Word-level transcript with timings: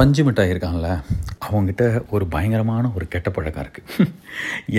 பஞ்சு 0.00 0.22
மிட்டாய் 0.26 0.50
இருக்கான்ல 0.52 0.90
அவங்ககிட்ட 1.46 1.84
ஒரு 2.14 2.24
பயங்கரமான 2.32 2.90
ஒரு 2.96 3.04
கெட்ட 3.12 3.28
பழக்கம் 3.36 3.64
இருக்குது 3.64 4.04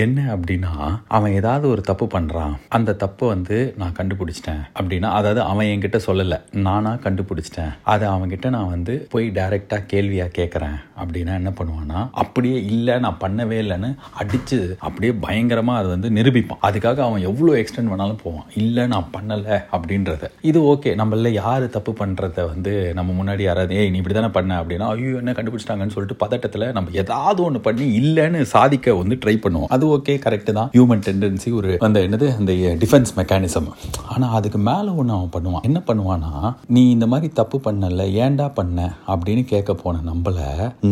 என்ன 0.04 0.18
அப்படின்னா 0.34 0.70
அவன் 1.16 1.34
ஏதாவது 1.40 1.66
ஒரு 1.72 1.82
தப்பு 1.88 2.06
பண்ணுறான் 2.14 2.54
அந்த 2.76 2.96
தப்பை 3.02 3.26
வந்து 3.32 3.56
நான் 3.80 3.94
கண்டுபிடிச்சிட்டேன் 3.98 4.62
அப்படின்னா 4.78 5.08
அதாவது 5.18 5.40
அவன் 5.50 5.68
என்கிட்ட 5.72 5.98
சொல்லலை 6.06 6.38
நானாக 6.66 7.02
கண்டுபிடிச்சிட்டேன். 7.06 7.72
அதை 7.92 8.06
அவன்கிட்ட 8.14 8.50
நான் 8.56 8.72
வந்து 8.74 8.94
போய் 9.12 9.26
டைரெக்டாக 9.38 9.88
கேள்வியாக 9.92 10.34
கேட்குறேன் 10.38 10.78
அப்படின்னா 11.02 11.34
என்ன 11.40 11.52
பண்ணுவான்னா 11.60 12.00
அப்படியே 12.22 12.58
இல்லை 12.74 12.96
நான் 13.06 13.20
பண்ணவே 13.24 13.58
இல்லைன்னு 13.64 13.90
அடித்து 14.22 14.58
அப்படியே 14.88 15.12
பயங்கரமாக 15.26 15.80
அதை 15.82 15.90
வந்து 15.94 16.10
நிரூபிப்பான். 16.18 16.62
அதுக்காக 16.70 17.02
அவன் 17.08 17.26
எவ்வளோ 17.30 17.54
எக்ஸ்டெண்ட் 17.62 17.92
பண்ணாலும் 17.94 18.22
போவான். 18.24 18.48
இல்லை 18.64 18.86
நான் 18.94 19.12
பண்ணலை 19.16 19.58
அப்படின்றத. 19.76 20.32
இது 20.52 20.60
ஓகே 20.74 20.92
நம்மள 21.02 21.34
யார் 21.42 21.68
தப்பு 21.78 21.94
பண்ணுறத 22.02 22.48
வந்து 22.54 22.74
நம்ம 23.00 23.10
முன்னாடி 23.20 23.44
யாராவது 23.50 23.78
ஏய் 23.82 23.92
நீ 23.92 24.02
இப்படி 24.02 24.18
தானே 24.20 24.32
பண்ண? 24.38 24.60
அப்படின்னா 24.62 24.88
ஐயோ 24.94 25.11
என்ன 25.20 25.34
கண்டுபிடிச்சிட்டாங்கன்னு 25.36 25.94
சொல்லிட்டு 25.96 26.18
பதட்டத்தில் 26.22 26.66
நம்ம 26.76 26.92
ஏதாவது 27.02 27.40
ஒன்று 27.46 27.60
பண்ணி 27.66 27.86
இல்லைன்னு 28.00 28.40
சாதிக்க 28.54 28.94
வந்து 29.00 29.18
ட்ரை 29.22 29.36
பண்ணுவோம். 29.44 29.70
அது 29.76 29.84
ஓகே 29.96 30.14
கரெக்டு 30.26 30.52
தான். 30.58 30.70
ஹியூமன் 30.76 31.04
டெண்டன்சி 31.06 31.50
ஒரு 31.60 31.70
அந்த 31.88 32.00
என்னது 32.06 32.28
அந்த 32.40 32.52
டிஃபென்ஸ் 32.82 33.12
மெக்கானிசம் 33.20 33.68
ஆனால் 34.12 34.34
அதுக்கு 34.38 34.60
மேலே 34.70 34.90
ஒன்று 35.00 35.16
அவன் 35.18 35.32
பண்ணுவான். 35.36 35.64
என்ன 35.70 35.82
பண்ணுவான்னா 35.90 36.32
நீ 36.76 36.84
இந்த 36.96 37.08
மாதிரி 37.12 37.30
தப்பு 37.40 37.60
பண்ணல 37.66 38.06
ஏன்டா 38.24 38.48
பண்ண 38.58 38.78
அப்படின்னு 39.12 39.44
கேட்க 39.52 39.72
போன 39.82 40.02
நம்மள 40.10 40.38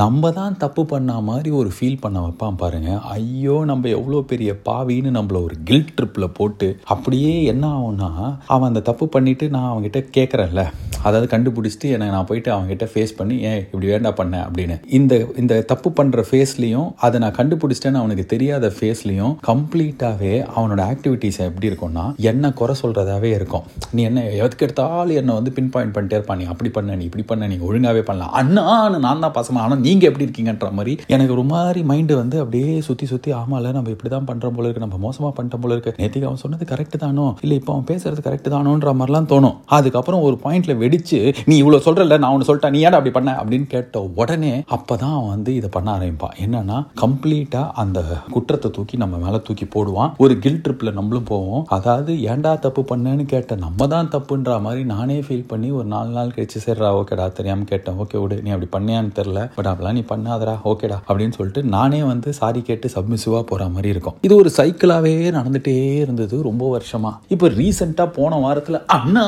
நம்ம 0.02 0.32
தான் 0.40 0.58
தப்பு 0.64 0.84
பண்ண 0.92 1.20
மாதிரி 1.30 1.52
ஒரு 1.60 1.72
ஃபீல் 1.76 2.02
பண்ண 2.04 2.18
வைப்பான் 2.26 2.60
பாருங்க. 2.62 2.90
ஐயோ 3.16 3.56
நம்ம 3.72 3.88
எவ்வளோ 3.98 4.22
பெரிய 4.32 4.50
பாவின்னு 4.68 5.16
நம்மள 5.18 5.38
ஒரு 5.46 5.56
கில்ட் 5.70 5.94
ட்ரிப்பில் 5.98 6.34
போட்டு 6.38 6.68
அப்படியே 6.94 7.32
என்ன 7.54 7.64
ஆகும்னா 7.76 8.10
அவன் 8.54 8.70
அந்த 8.70 8.84
தப்பு 8.90 9.06
பண்ணிட்டு 9.16 9.46
நான் 9.56 9.70
அவங்ககிட்ட 9.70 10.00
கேட்குறேன்ல 10.16 10.62
அதாவது 11.06 11.26
கண்டுபிடிச்சிட்டு 11.32 11.88
எனக்கு 11.96 12.14
நான் 12.14 12.28
போயிட்டு 12.30 12.50
அவங்ககிட்ட 12.54 12.86
ஃபேஸ் 12.92 13.12
பண்ணி 13.18 13.36
ஏன் 13.50 13.60
இப்படி 13.60 13.86
வேண்டாம் 13.92 14.09
பண்ணேன் 14.18 14.44
அப்படின்னு. 14.46 14.76
இந்த 14.98 15.14
இந்த 15.42 15.54
தப்பு 15.72 15.90
பண்ணுற 15.98 16.24
ஃபேஸ்லையும் 16.28 16.88
அதை 17.06 17.16
நான் 17.24 17.36
கண்டுபிடிச்சிட்டேன்னு 17.38 18.00
அவனுக்கு 18.02 18.24
தெரியாத 18.34 18.72
ஃபேஸ்லையும் 18.76 19.34
கம்ப்ளீட்டாகவே 19.50 20.34
அவனோட 20.56 20.80
ஆக்டிவிட்டீஸ் 20.92 21.38
எப்படி 21.48 21.68
இருக்கும்னா 21.70 22.04
என்ன 22.30 22.52
குறை 22.60 22.76
சொல்கிறதாவே 22.82 23.30
இருக்கும். 23.38 23.64
நீ 23.96 24.02
என்ன 24.10 24.24
எதுக்கு 24.44 24.66
எடுத்தாலும் 24.66 25.18
என்னை 25.20 25.34
வந்து 25.38 25.54
பின் 25.58 25.70
பாயிண்ட் 25.74 25.94
பண்ணிட்டே 25.96 26.16
இருப்பான் 26.18 26.40
நீ 26.42 26.46
அப்படி 26.54 26.72
பண்ண 26.76 26.96
நீ 27.00 27.04
இப்படி 27.10 27.26
பண்ண 27.30 27.48
நீ 27.52 27.58
ஒழுங்காகவே 27.68 28.04
பண்ணலாம். 28.10 28.34
அண்ணான்னு 28.40 29.00
நான் 29.06 29.24
தான் 29.26 29.36
பசமா 29.38 29.62
ஆனால் 29.66 29.82
நீங்கள் 29.86 30.10
எப்படி 30.10 30.26
இருக்கீங்கன்ற 30.26 30.70
மாதிரி 30.78 30.94
எனக்கு 31.16 31.34
ஒரு 31.36 31.44
மாதிரி 31.52 31.82
மைண்டு 31.90 32.14
வந்து 32.22 32.36
அப்படியே 32.44 32.72
சுற்றி 32.88 33.06
சுற்றி 33.12 33.30
ஆமால 33.40 33.72
நம்ம 33.76 33.90
இப்படி 33.94 34.10
தான் 34.16 34.28
பண்ணுறோம் 34.30 34.56
போல 34.56 34.66
இருக்கு 34.68 34.84
நம்ம 34.86 34.98
மோசமாக 35.06 35.32
பண்ணிட்டோம் 35.38 35.64
போல 35.64 35.74
இருக்கு. 35.76 35.94
நேற்றுக்கு 36.02 36.28
அவன் 36.30 36.42
சொன்னது 36.44 36.64
கரெக்டு 36.72 36.96
தானோ? 37.04 37.26
இல்லை 37.44 37.56
இப்போ 37.60 37.72
அவன் 37.74 37.88
பேசுறது 37.90 38.20
கரெக்டு 38.28 38.48
தானோன்ற 38.54 38.92
மாதிரிலாம் 39.00 39.28
தோணும். 39.32 39.56
அதுக்கப்புறம் 39.76 40.24
ஒரு 40.28 40.36
பாயிண்ட்ல 40.44 40.74
வெடிச்சு 40.82 41.18
நீ 41.50 41.54
இவ்வளோ 41.62 41.80
சொல்றல 41.86 42.18
நான் 42.22 42.34
ஒன்று 42.34 42.48
சொல்லிட்டேன் 42.48 42.74
நீ 42.76 42.80
ஏடா 42.86 42.98
அப்படி 43.00 43.14
பண்ண 43.18 43.30
அப்படின்னு 43.40 43.66
கேட்டு 43.74 43.89
உடனே 43.98 44.64
அப்பதான் 44.70 45.14
அவன் 45.14 45.28
வந்து 45.28 45.54
இதை 45.54 45.68
பண்ண 45.72 45.98
ஆரம்பிப்பான். 45.98 46.34
என்னன்னா 46.38 46.78
கம்ப்ளீட்டா 47.02 47.70
அந்த 47.74 47.98
குற்றத்தை 48.30 48.70
தூக்கி 48.70 48.96
நம்ம 48.96 49.16
மேல 49.16 49.38
தூக்கி 49.38 49.64
போடுவான். 49.66 50.12
ஒரு 50.16 50.38
கில் 50.38 50.60
ட்ரிப்ல 50.60 50.92
நம்மளும் 50.92 51.24
போவோம். 51.24 51.64
அதாவது 51.68 52.12
ஏன்டா 52.30 52.58
தப்பு 52.58 52.84
பண்ணேன்னு 52.90 53.26
கேட்ட 53.26 53.56
நம்ம 53.56 53.86
தான் 53.86 54.08
தப்புன்ற 54.08 54.60
மாதிரி 54.60 54.84
நானே 54.84 55.20
ஃபீல் 55.20 55.48
பண்ணி 55.48 55.70
ஒரு 55.70 55.84
நாலு 55.86 56.10
நாள் 56.10 56.34
கழிச்சு 56.36 56.64
சரிடா 56.66 56.90
ஓகேடா 57.00 57.32
தெரியாம 57.32 57.64
கேட்டேன். 57.64 57.96
ஓகே 57.96 58.18
விடு 58.18 58.42
நீ 58.42 58.50
அப்படி 58.50 58.70
பண்ணியான்னு 58.76 59.16
தெரில 59.18 59.40
பட் 59.56 59.66
அப்படிலாம் 59.66 59.92
நீ 59.92 60.04
பண்ணாதடா 60.12 60.56
ஓகேடா 60.64 60.98
அப்படின்னு 61.08 61.30
சொல்லிட்டு 61.30 61.62
நானே 61.76 62.02
வந்து 62.02 62.32
சாரி 62.32 62.62
கேட்டு 62.62 62.88
சப்மிசிவா 62.88 63.42
போற 63.42 63.68
மாதிரி 63.68 63.88
இருக்கும். 63.88 64.16
இது 64.22 64.36
ஒரு 64.36 64.50
சைக்கிளாவே 64.58 65.14
நடந்துட்டே 65.30 65.74
இருந்தது 66.02 66.42
ரொம்ப 66.42 66.78
வருஷமா. 66.78 67.12
இப்போ 67.28 67.48
ரீசெண்டா 67.48 68.06
போன 68.12 68.36
வாரத்துல 68.36 68.78
அண்ணா! 68.88 69.24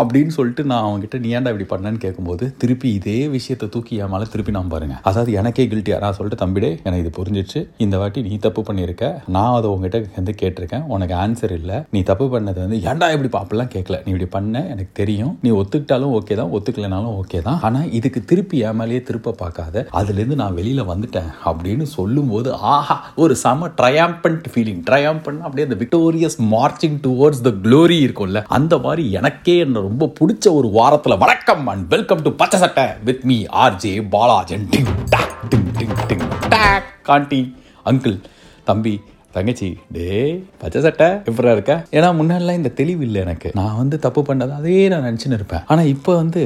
அப்படின்னு 0.00 0.28
சொல்லிட்டு 0.28 0.64
நான் 0.64 0.84
அவங்ககிட்ட 0.84 1.18
நீ 1.18 1.34
ஏன்டா 1.36 1.52
இப்படி 1.54 1.68
பண்ணேன்னு 1.70 1.98
கேட்கும்போது 1.98 2.54
திருப்பி 2.58 2.88
இதே 2.94 3.28
விஷயம் 3.28 3.53
விஷயத்தை 3.54 3.74
தூக்கி 3.74 3.94
என் 4.02 4.12
மேலே 4.12 4.26
திருப்பி 4.32 4.52
நான் 4.56 4.70
பாருங்க. 4.72 4.94
அதாவது 5.08 5.30
எனக்கே 5.40 5.64
கில்ட்டியா 5.72 5.96
நான் 6.04 6.14
சொல்லிட்டு 6.18 6.38
தம்பிடே 6.42 6.70
எனக்கு 6.86 7.02
இது 7.02 7.10
புரிஞ்சிச்சு 7.18 7.60
இந்த 7.84 7.98
வாட்டி 8.00 8.20
நீ 8.28 8.36
தப்பு 8.46 8.60
பண்ணியிருக்க. 8.68 9.04
நான் 9.34 9.54
அதை 9.58 9.70
உங்ககிட்ட 9.74 9.98
வந்து 10.16 10.32
கேட்டிருக்கேன். 10.40 10.84
உனக்கு 10.94 11.14
ஆன்சர் 11.14 11.54
இல்லை. 11.58 11.76
நீ 11.94 12.00
தப்பு 12.10 12.26
பண்ணது 12.32 12.58
வந்து 12.64 12.78
ஏன்டா 12.90 13.08
இப்படி 13.16 13.30
அப்படிலாம் 13.40 13.70
கேட்கல 13.74 13.98
நீ 14.04 14.10
இப்படி 14.14 14.28
பண்ண 14.36 14.62
எனக்கு 14.72 14.92
தெரியும். 15.00 15.32
நீ 15.44 15.50
ஒத்துக்கிட்டாலும் 15.60 16.14
ஓகே 16.18 16.36
தான். 16.40 16.52
ஒத்துக்கலைனாலும் 16.56 17.14
ஓகே 17.20 17.40
தான். 17.48 17.58
ஆனால் 17.68 17.90
இதுக்கு 17.98 18.22
திருப்பி 18.32 18.58
என் 18.68 18.78
மேலேயே 18.80 19.02
திருப்ப 19.10 19.34
பார்க்காத. 19.42 19.86
அதுலேருந்து 20.00 20.40
நான் 20.42 20.58
வெளியில் 20.60 20.88
வந்துட்டேன். 20.92 21.30
அப்படின்னு 21.50 21.86
சொல்லும்போது 21.96 22.52
ஆஹா 22.74 22.96
ஒரு 23.24 23.36
செம 23.44 23.70
ட்ரையாம்பன்ட் 23.80 24.48
ஃபீலிங் 24.54 24.82
ட்ரையாம்பன் 24.90 25.40
அப்படியே 25.46 25.66
அந்த 25.68 25.78
victorious 25.84 26.38
marching 26.54 26.98
towards 27.06 27.44
the 27.48 27.52
glory 27.66 27.98
இருக்கும்ல. 28.06 28.42
அந்த 28.58 28.74
மாதிரி 28.86 29.04
எனக்கே 29.20 29.56
என்ன 29.66 29.86
ரொம்ப 29.88 30.12
பிடிச்ச 30.20 30.54
ஒரு 30.58 30.70
வாரத்தில் 30.78 31.20
வணக்கம் 31.24 31.64
and 31.74 31.88
welcome 31.96 32.22
to 32.26 32.32
Pachai 32.42 32.60
Sattai 32.64 32.86
with 33.08 33.24
me 33.30 33.38
RJ 33.52 34.08
Balajan. 34.08 34.68
Ding 34.70 34.94
talk 35.08 35.34
ding 35.50 35.68
ding 35.78 35.96
ding 36.08 36.48
talk. 36.48 36.84
காண்டி 37.06 37.54
அங்கிள் 37.84 38.20
தம்பி 38.64 39.00
தங்கச்சி 39.36 39.68
டே 39.96 40.08
பச்சை 40.62 40.80
சட்டை 40.86 41.08
எப்படா 41.28 41.52
இருக்க? 41.56 41.72
ஏன்னா 41.96 42.08
முன்னாடிலாம் 42.18 42.58
இந்த 42.60 42.70
தெளிவு 42.80 43.02
இல்லை 43.06 43.20
எனக்கு. 43.26 43.48
நான் 43.58 43.78
வந்து 43.80 43.96
தப்பு 44.04 44.20
பண்ணது 44.28 44.52
அதே 44.58 44.76
நான் 44.92 45.06
நினச்சின்னு 45.08 45.38
இருப்பேன். 45.38 45.62
ஆனால் 45.72 45.88
இப்போ 45.94 46.12
வந்து 46.20 46.42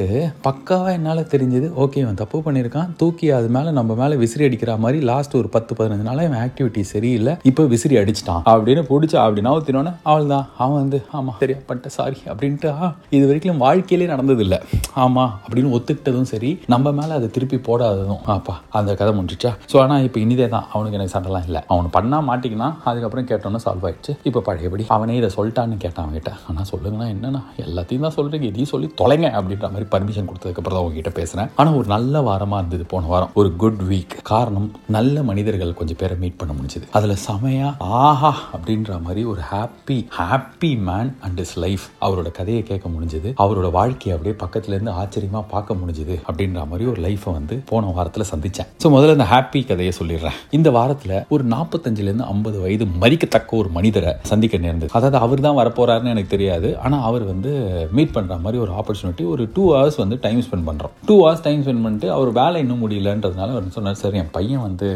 பக்காவாக 0.47 0.95
என்னால் 0.97 1.21
தெரிஞ்சது 1.33 1.67
ஓகே 1.83 2.03
அவன் 2.05 2.19
தப்பு 2.21 2.37
பண்ணியிருக்கான். 2.47 2.89
தூக்கி 3.01 3.27
அது 3.37 3.49
மேலே 3.55 3.71
நம்ம 3.79 3.97
மேலே 4.01 4.15
விசிறி 4.23 4.45
அடிக்கிற 4.47 4.77
மாதிரி 4.85 4.99
லாஸ்ட் 5.11 5.35
ஒரு 5.41 5.49
பத்து 5.55 5.77
பதினஞ்சு 5.79 6.07
நாளாக 6.09 6.27
இவன் 6.29 6.41
ஆக்டிவிட்டி 6.45 6.83
சரியில்லை. 6.93 7.35
இப்போ 7.51 7.65
விசிறி 7.73 7.97
அடிச்சிட்டான். 8.01 8.41
அப்படின்னு 8.53 8.83
பிடிச்சி 8.91 9.17
அப்படின்னா 9.25 9.53
ஊற்றினோன்னே 9.57 9.93
அவள் 10.11 10.31
தான் 10.33 10.45
அவன் 10.63 10.79
வந்து 10.83 10.99
ஆமாம் 11.19 11.37
சரியா 11.41 11.59
பண்ணிட்டேன் 11.69 11.95
சாரி 11.97 12.19
அப்படின்ட்டு 12.31 12.71
ஆ 12.81 12.89
இது 13.17 13.23
வரைக்கும் 13.29 13.61
வாழ்க்கையிலே 13.65 14.09
நடந்தது 14.13 14.43
இல்லை 14.47 14.59
ஆமாம் 15.03 15.31
அப்படின்னு 15.45 15.73
ஒத்துக்கிட்டதும் 15.77 16.29
சரி. 16.33 16.51
நம்ம 16.73 16.91
மேலே 16.99 17.13
அதை 17.19 17.27
திருப்பி 17.35 17.59
போடாததும் 17.69 18.23
ஆப்பா 18.35 18.55
அந்த 18.79 18.91
கதை 18.99 19.11
முடிஞ்சிச்சா? 19.17 19.53
ஸோ 19.71 19.75
ஆனால் 19.83 20.03
இப்போ 20.07 20.19
இனிதே 20.25 20.47
தான் 20.55 20.67
அவனுக்கு 20.73 20.97
எனக்கு 20.99 21.15
சண்டைலாம் 21.15 21.47
இல்லை. 21.49 21.61
அவனை 21.73 21.89
பண்ணால் 21.97 22.27
மாட்டிக்கினா 22.29 22.67
அதுக்கப்புறம் 22.85 23.27
கேட்டோன்னே 23.27 23.59
சால்வ் 23.65 23.85
ஆயிடுச்சு. 23.89 24.17
இப்போ 24.23 24.39
பழையபடி 24.39 24.85
அவனே 24.87 25.15
இதை 25.15 25.29
சொல்லிட்டான்னு 25.35 25.77
கேட்டான் 25.77 26.05
அவன்கிட்ட. 26.05 26.31
ஆனால் 26.49 26.65
சொல்லுங்கண்ணா 26.71 27.07
என்னன்னா 27.15 27.41
எல்லாத்தையும் 27.65 27.99
தான் 27.99 28.15
சொல்கிறீங்க 28.15 28.47
இதையும் 28.51 28.71
சொல்லி 28.73 28.87
தொலைங்க 29.01 29.27
அப்படின்ற 29.39 29.67
மாதிரி 29.73 29.87
பர்மிஷன் 29.91 30.29
கொடுத்ததுக்கப்புறம் 30.29 30.77
தான் 30.77 30.83
உங்ககிட்ட 30.85 31.09
பேசுகிறேன் 31.09 31.49
ஆனால் 31.55 31.73
ஒரு 31.73 31.87
நல்ல 31.87 32.21
வாரமாக 32.21 32.57
இருந்தது 32.57 32.85
போன 32.85 33.07
வாரம். 33.07 33.31
ஒரு 33.33 33.55
குட் 33.55 33.81
வீக் 33.89 34.15
காரணம் 34.23 34.71
நல்ல 34.87 35.23
மனிதர்கள் 35.23 35.73
கொஞ்சம் 35.73 35.97
பேரை 35.97 36.17
மீட் 36.17 36.37
பண்ண 36.37 36.53
முடிஞ்சது. 36.59 36.85
அதில் 36.91 37.15
செமையா 37.27 37.75
ஆஹா 37.79 38.33
அப்படின்ற 38.57 39.01
மாதிரி 39.01 39.23
ஒரு 39.23 39.41
happy 39.51 39.97
happy 40.17 40.71
man 40.89 41.15
and 41.19 41.39
is 41.39 41.57
life 41.57 41.85
அவரோட 42.01 42.31
கதையை 42.31 42.63
கேட்க 42.63 42.89
முடிஞ்சது. 42.89 43.31
அவரோட 43.43 43.71
வாழ்க்கையை 43.71 44.13
அப்படியே 44.17 44.35
பக்கத்துலேருந்து 44.43 44.89
ஆச்சரியமாக 44.89 45.45
பார்க்க 45.49 45.73
முடிஞ்சது 45.73 46.15
அப்படின்ற 46.29 46.67
மாதிரி 46.67 46.85
ஒரு 46.89 47.01
லைஃப்பை 47.01 47.31
வந்து 47.31 47.55
போன 47.65 47.91
வாரத்தில் 47.97 48.29
சந்தித்தேன் 48.33 48.67
ஸோ 48.83 48.87
முதல்ல 48.95 49.11
இந்த 49.11 49.27
ஹாப்பி 49.31 49.67
கதையை 49.67 49.93
சொல்லிடுறேன். 49.99 50.37
இந்த 50.49 50.71
வாரத்தில் 50.71 51.15
ஒரு 51.29 51.43
நாற்பத்தஞ்சிலேருந்து 51.45 52.25
ஐம்பது 52.33 52.57
வயது 52.69 52.87
மறிக்கத்தக்க 53.03 53.57
ஒரு 53.61 53.71
மனிதரை 53.79 54.13
சந்திக்க 54.31 54.63
நேர்ந்தது. 54.65 54.91
அதாவது 54.97 55.19
அவர் 55.25 55.45
தான் 55.47 55.59
வரப்போறாருன்னு 55.61 56.13
எனக்கு 56.15 56.33
தெரியாது. 56.35 56.71
ஆனால் 56.85 57.03
அவர் 57.09 57.25
வந்து 57.33 57.51
மீட் 57.97 58.15
பண்ணுற 58.15 58.37
மாதிரி 58.45 58.63
ஒரு 58.65 58.71
ஆப்பர்ச்சுனிட்டி 58.79 59.23
ஒரு 59.33 59.43
டூ 59.55 59.63
ஹவர்ஸ் 59.73 59.99
வந்து 60.03 60.17
டைம் 60.25 60.41
ஸ்பெண்ட் 60.47 60.67
பண்ணுறோம் 60.69 60.93
டூ 61.09 61.15
ஹவர்ஸ் 61.21 61.43
டைம் 61.47 61.61
ஸ்பெண்ட் 61.65 61.83
பண்ணிட்டு 61.85 62.07
அவர் 62.17 62.31
வேலை 62.39 62.57
இன்னும் 62.63 62.81
முடியலன்றதுனால 62.83 63.53
அவர் 63.55 63.75
சொன்னார் 63.77 63.99
சார் 64.01 64.17
என் 64.21 64.31
பையன் 64.37 64.63
வந்து 64.67 64.87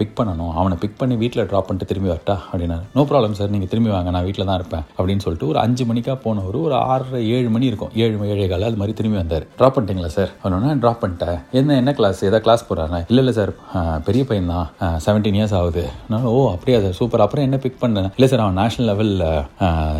பிக் 0.00 0.16
பண்ணணும். 0.18 0.52
அவனை 0.60 0.76
பிக் 0.82 0.98
பண்ணி 1.00 1.14
வீட்டில் 1.22 1.46
ட்ராப் 1.50 1.66
பண்ணிட்டு 1.68 1.90
திரும்பி 1.90 2.10
வரட்டா? 2.12 2.36
அப்படின்னா 2.50 2.78
நோ 2.96 3.04
ப்ராப்ளம் 3.12 3.36
சார் 3.40 3.52
நீங்கள் 3.54 3.72
திரும்பி 3.72 3.92
வாங்க. 3.94 4.10
நான் 4.16 4.26
வீட்டில் 4.28 4.48
தான் 4.50 4.58
இருப்பேன். 4.60 4.84
அப்படின்னு 4.98 5.24
சொல்லிட்டு 5.26 5.48
ஒரு 5.52 5.60
அஞ்சு 5.64 5.84
மணிக்காக 5.90 6.18
போனவர் 6.26 6.58
ஒரு 6.66 6.76
ஆறரை 6.92 7.22
ஏழு 7.36 7.48
மணி 7.56 7.70
இருக்கும். 7.70 7.92
ஏழு 8.04 8.30
ஏழே 8.34 8.48
கால 8.52 8.68
அது 8.70 8.80
மாதிரி 8.82 8.96
திரும்பி 9.00 9.18
வந்தார். 9.22 9.46
ட்ராப் 9.58 9.74
பண்ணிட்டீங்களா 9.76 10.12
சார் 10.18 10.32
அவனா 10.42 10.74
ட்ராப் 10.84 11.02
பண்ணிட்டேன். 11.02 11.38
என்ன 11.60 11.76
என்ன 11.82 11.94
கிளாஸ் 11.98 12.20
ஏதாவது 12.28 12.44
கிளாஸ் 12.46 12.66
போகிறாங்க 12.68 12.98
இல்லை 13.10 13.22
இல்லை 13.24 13.34
சார் 13.40 13.52
பெரிய 14.08 14.22
பையன் 14.30 14.52
தான் 14.54 14.98
செவன்டீன் 15.06 15.38
இயர்ஸ் 15.38 15.56
ஆகுது. 15.60 15.84
நான் 16.12 16.28
ஓ 16.34 16.36
அப்படியா 16.54 16.78
சார் 16.84 16.96
சூப்பர் 17.00 17.24
அப்புறம் 17.24 17.46
என்ன 17.46 17.58
பிக் 17.64 17.80
பண்ணேன் 17.82 18.08
இல்லை 18.16 18.28
சார் 18.30 18.44
அவன் 18.44 18.58
நேஷனல் 18.60 18.88
லெவலில் 18.90 19.24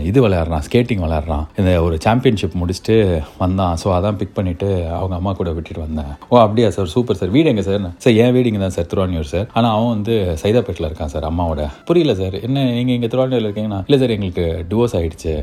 இது 0.09 0.19
விளையாடுறான் 0.25 0.65
ஸ்கேட்டிங் 0.67 1.03
விளையாடுறான். 1.05 1.45
இந்த 1.61 1.71
ஒரு 1.87 1.97
சாம்பியன்ஷிப் 2.07 2.59
முடிச்சுட்டு 2.61 2.97
வந்தான். 3.39 3.77
ஸோ 3.83 3.89
அதான் 3.97 4.19
பிக் 4.21 4.35
பண்ணிட்டு 4.35 4.69
அவங்க 4.99 5.15
அம்மா 5.19 5.33
கூட 5.33 5.51
விட்டுட்டு 5.57 5.85
வந்தேன். 5.87 6.13
ஓ 6.33 6.39
அப்படியா 6.45 6.71
சார் 6.77 6.93
சூப்பர் 6.95 7.21
சார் 7.21 7.35
வீடு 7.37 7.51
எங்கே 7.53 7.67
சார் 7.69 7.87
சார் 8.05 8.17
என் 8.23 8.35
வீடு 8.37 8.51
இங்கே 8.51 8.63
தான் 8.63 8.77
சார் 8.77 8.91
திருவான்யூர் 8.93 9.33
சார் 9.35 9.47
ஆனால் 9.57 9.73
அவன் 9.77 9.95
வந்து 9.97 10.15
சைதாப்பேட்டில் 10.43 10.89
இருக்கான் 10.89 11.15
சார் 11.15 11.29
அம்மாவோட. 11.31 11.63
புரியல 11.91 12.15
சார் 12.15 12.37
என்ன 12.47 12.67
நீங்கள் 12.79 12.97
இங்கே 12.97 13.11
திருவானியூரில் 13.15 13.49
இருக்கீங்கன்னா? 13.49 13.81
இல்லை 13.89 14.01
சார் 14.03 14.15
எங்களுக்கு 14.17 14.47
டிவோர்ஸ் 14.71 14.97
ஆயிடுச்சு. 15.01 15.35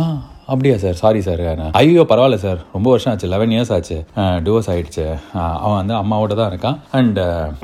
ஆ. 0.00 0.02
அப்படியா 0.52 0.74
சார் 0.82 0.98
சாரி 1.00 1.20
சார் 1.26 1.40
ஐயோ 1.78 2.02
பரவாயில்ல 2.10 2.36
சார் 2.42 2.58
ரொம்ப 2.74 2.88
வருஷம் 2.92 3.10
ஆச்சு. 3.12 3.28
லெவன் 3.32 3.52
இயர்ஸ் 3.54 3.70
ஆச்சு. 3.76 3.96
டிவோர்ஸ் 4.44 4.68
ஆயிடுச்சு. 4.72 5.04
அவன் 5.62 5.78
வந்து 5.80 5.94
அம்மாவோட 6.00 6.34
தான் 6.40 6.50
இருக்கான். 6.52 6.76
அண்ட் 6.98 7.18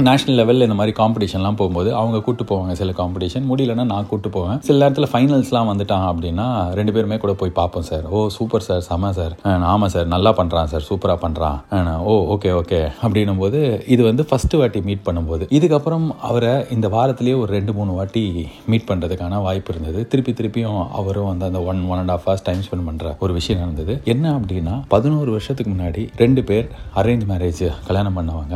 நேஷனல் 0.09 0.39
லெவலில் 0.41 0.67
இந்த 0.67 0.77
மாதிரி 0.81 0.93
காம்படிஷன்லாம் 1.01 1.59
போகும்போது 1.61 1.91
அவங்க 2.01 2.21
கூட்டு 2.27 2.45
போவாங்க 2.51 2.73
சில 2.81 2.95
காம்படிஷன் 3.01 3.45
முடியலன்னா 3.51 3.85
நான் 3.93 4.09
கூட்டு 4.13 4.31
போவேன். 4.37 4.59
சில 4.69 4.77
நேரத்தில் 4.83 5.09
ஃபைனல்ஸ்லாம் 5.13 5.71
வந்துட்டான் 5.73 6.07
அப்படின்னா 6.11 6.47
ரெண்டு 6.79 6.95
பேருமே 6.97 7.19
கூட 7.25 7.35
போய் 7.43 7.55
பார்ப்போம் 7.61 7.87
சார் 7.91 8.09
ஓ 8.15 8.23
சூப்பர் 8.39 8.67
சார் 8.69 8.83
செம 8.89 9.13
சார் 9.21 9.37
ஆமாம் 9.73 9.93
சார் 9.95 10.09
நல்லா 10.15 10.33
பண்ணுறான் 10.41 10.71
சார் 10.75 10.87
சூப்பராக 10.89 11.19
பண்ணுறான் 11.27 11.93
ஓ 12.11 12.17
ஓகே 12.37 12.53
ஓகே 12.63 12.81
அப்படின்னும் 13.05 13.43
போது 13.45 13.61
இது 13.97 14.03
வந்து 14.11 14.27
ஃபஸ்ட்டு 14.33 14.61
வாட்டி 14.63 14.83
மீட் 14.91 15.07
பண்ணும்போது. 15.11 15.47
இதுக்கப்புறம் 15.61 16.09
அவரை 16.31 16.53
இந்த 16.79 16.89
வாரத்திலேயே 16.97 17.39
ஒரு 17.45 17.51
ரெண்டு 17.59 17.75
மூணு 17.79 17.95
வாட்டி 18.01 18.25
மீட் 18.73 18.89
பண்ணுறதுக்கான 18.91 19.41
வாய்ப்பு 19.49 19.73
இருந்தது. 19.77 20.03
திருப்பி 20.13 20.35
திருப்பியும் 20.43 20.83
அவரும் 21.01 21.31
வந்து 21.33 21.49
அந்த 21.51 21.63
one 21.71 21.83
one 21.93 22.03
and 22.03 22.15
half 22.17 22.27
hours 22.27 22.47
times 22.51 22.71
arrangement 22.73 22.89
பண்ற 22.91 23.17
ஒரு 23.25 23.33
விஷயம் 23.39 23.61
நடந்தது. 23.63 23.95
என்ன 24.13 24.27
அப்படின்னா 24.39 24.75
பதினோரு 24.95 25.31
வருஷத்துக்கு 25.35 25.71
முன்னாடி 25.73 26.03
ரெண்டு 26.23 26.41
பேர் 26.49 26.67
அரேஞ்ச் 27.01 27.25
மேரேஜ் 27.31 27.63
கல்யாணம் 27.89 28.17
பண்ணவங்க. 28.19 28.55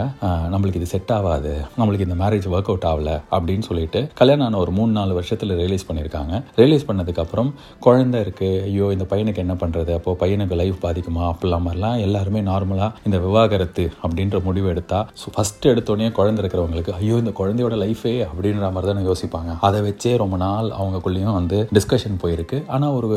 நம்மளுக்கு 0.53 0.81
இது 0.81 0.89
செட் 0.95 1.13
ஆகாது. 1.17 1.53
நம்மளுக்கு 1.79 2.07
இந்த 2.09 2.17
மேரேஜ் 2.23 2.47
ஒர்க் 2.55 2.71
அவுட் 2.73 2.87
ஆகல 2.93 3.11
அப்படின்னு 3.37 3.67
சொல்லிட்டு 3.71 4.01
கல்யாணம் 4.21 4.47
ஆன 4.47 4.59
ஒரு 4.65 4.73
மூணு 4.79 4.93
நாலு 4.99 5.13
வருஷத்தில் 5.19 5.55
ரியலைஸ் 5.63 5.87
பண்ணியிருக்காங்க 5.89 6.35
ரியலைஸ் 6.61 6.87
பண்ணதுக்கப்புறம் 6.91 7.51
குழந்தை 7.87 8.21
இருக்கு. 8.25 8.51
ஐயோ 8.71 8.87
இந்த 8.97 9.07
பையனுக்கு 9.13 9.43
என்ன 9.45 9.57
பண்ணுறது 9.63 9.93
அப்போ 9.99 10.15
பையனுக்கு 10.23 10.61
லைஃப் 10.63 10.79
பாதிக்குமா? 10.87 11.25
அப்படிலாம் 11.33 11.67
மாதிரிலாம் 11.67 12.01
எல்லாருமே 12.07 12.43
நார்மலாக 12.51 12.91
இந்த 13.09 13.19
விவாகரத்து 13.27 13.87
அப்படின்ற 14.03 14.37
முடிவு 14.49 14.69
எடுத்தால் 14.75 15.07
ஸோ 15.23 15.27
ஃபஸ்ட் 15.37 15.71
எடுத்தோடனே 15.73 16.11
குழந்தை 16.21 16.41
இருக்கிறவங்களுக்கு 16.45 16.95
ஐயோ 17.01 17.17
இந்த 17.25 17.35
குழந்தையோட 17.41 17.75
லைஃபே 17.85 18.15
அப்படின்ற 18.31 18.73
மாதிரி 18.77 18.91
தானே 18.93 19.05
யோசிப்பாங்க. 19.11 19.53
அதை 19.69 19.81
வச்சே 19.89 20.15
ரொம்ப 20.25 20.37
நாள் 20.47 20.69
அவங்களுக்குள்ளேயும் 20.79 21.39
வந்து 21.41 21.59
டிஸ்கஷன் 21.79 22.21
போயிருக்கு. 22.25 22.59
ஆனால் 22.75 22.95
ஒரு 22.99 23.09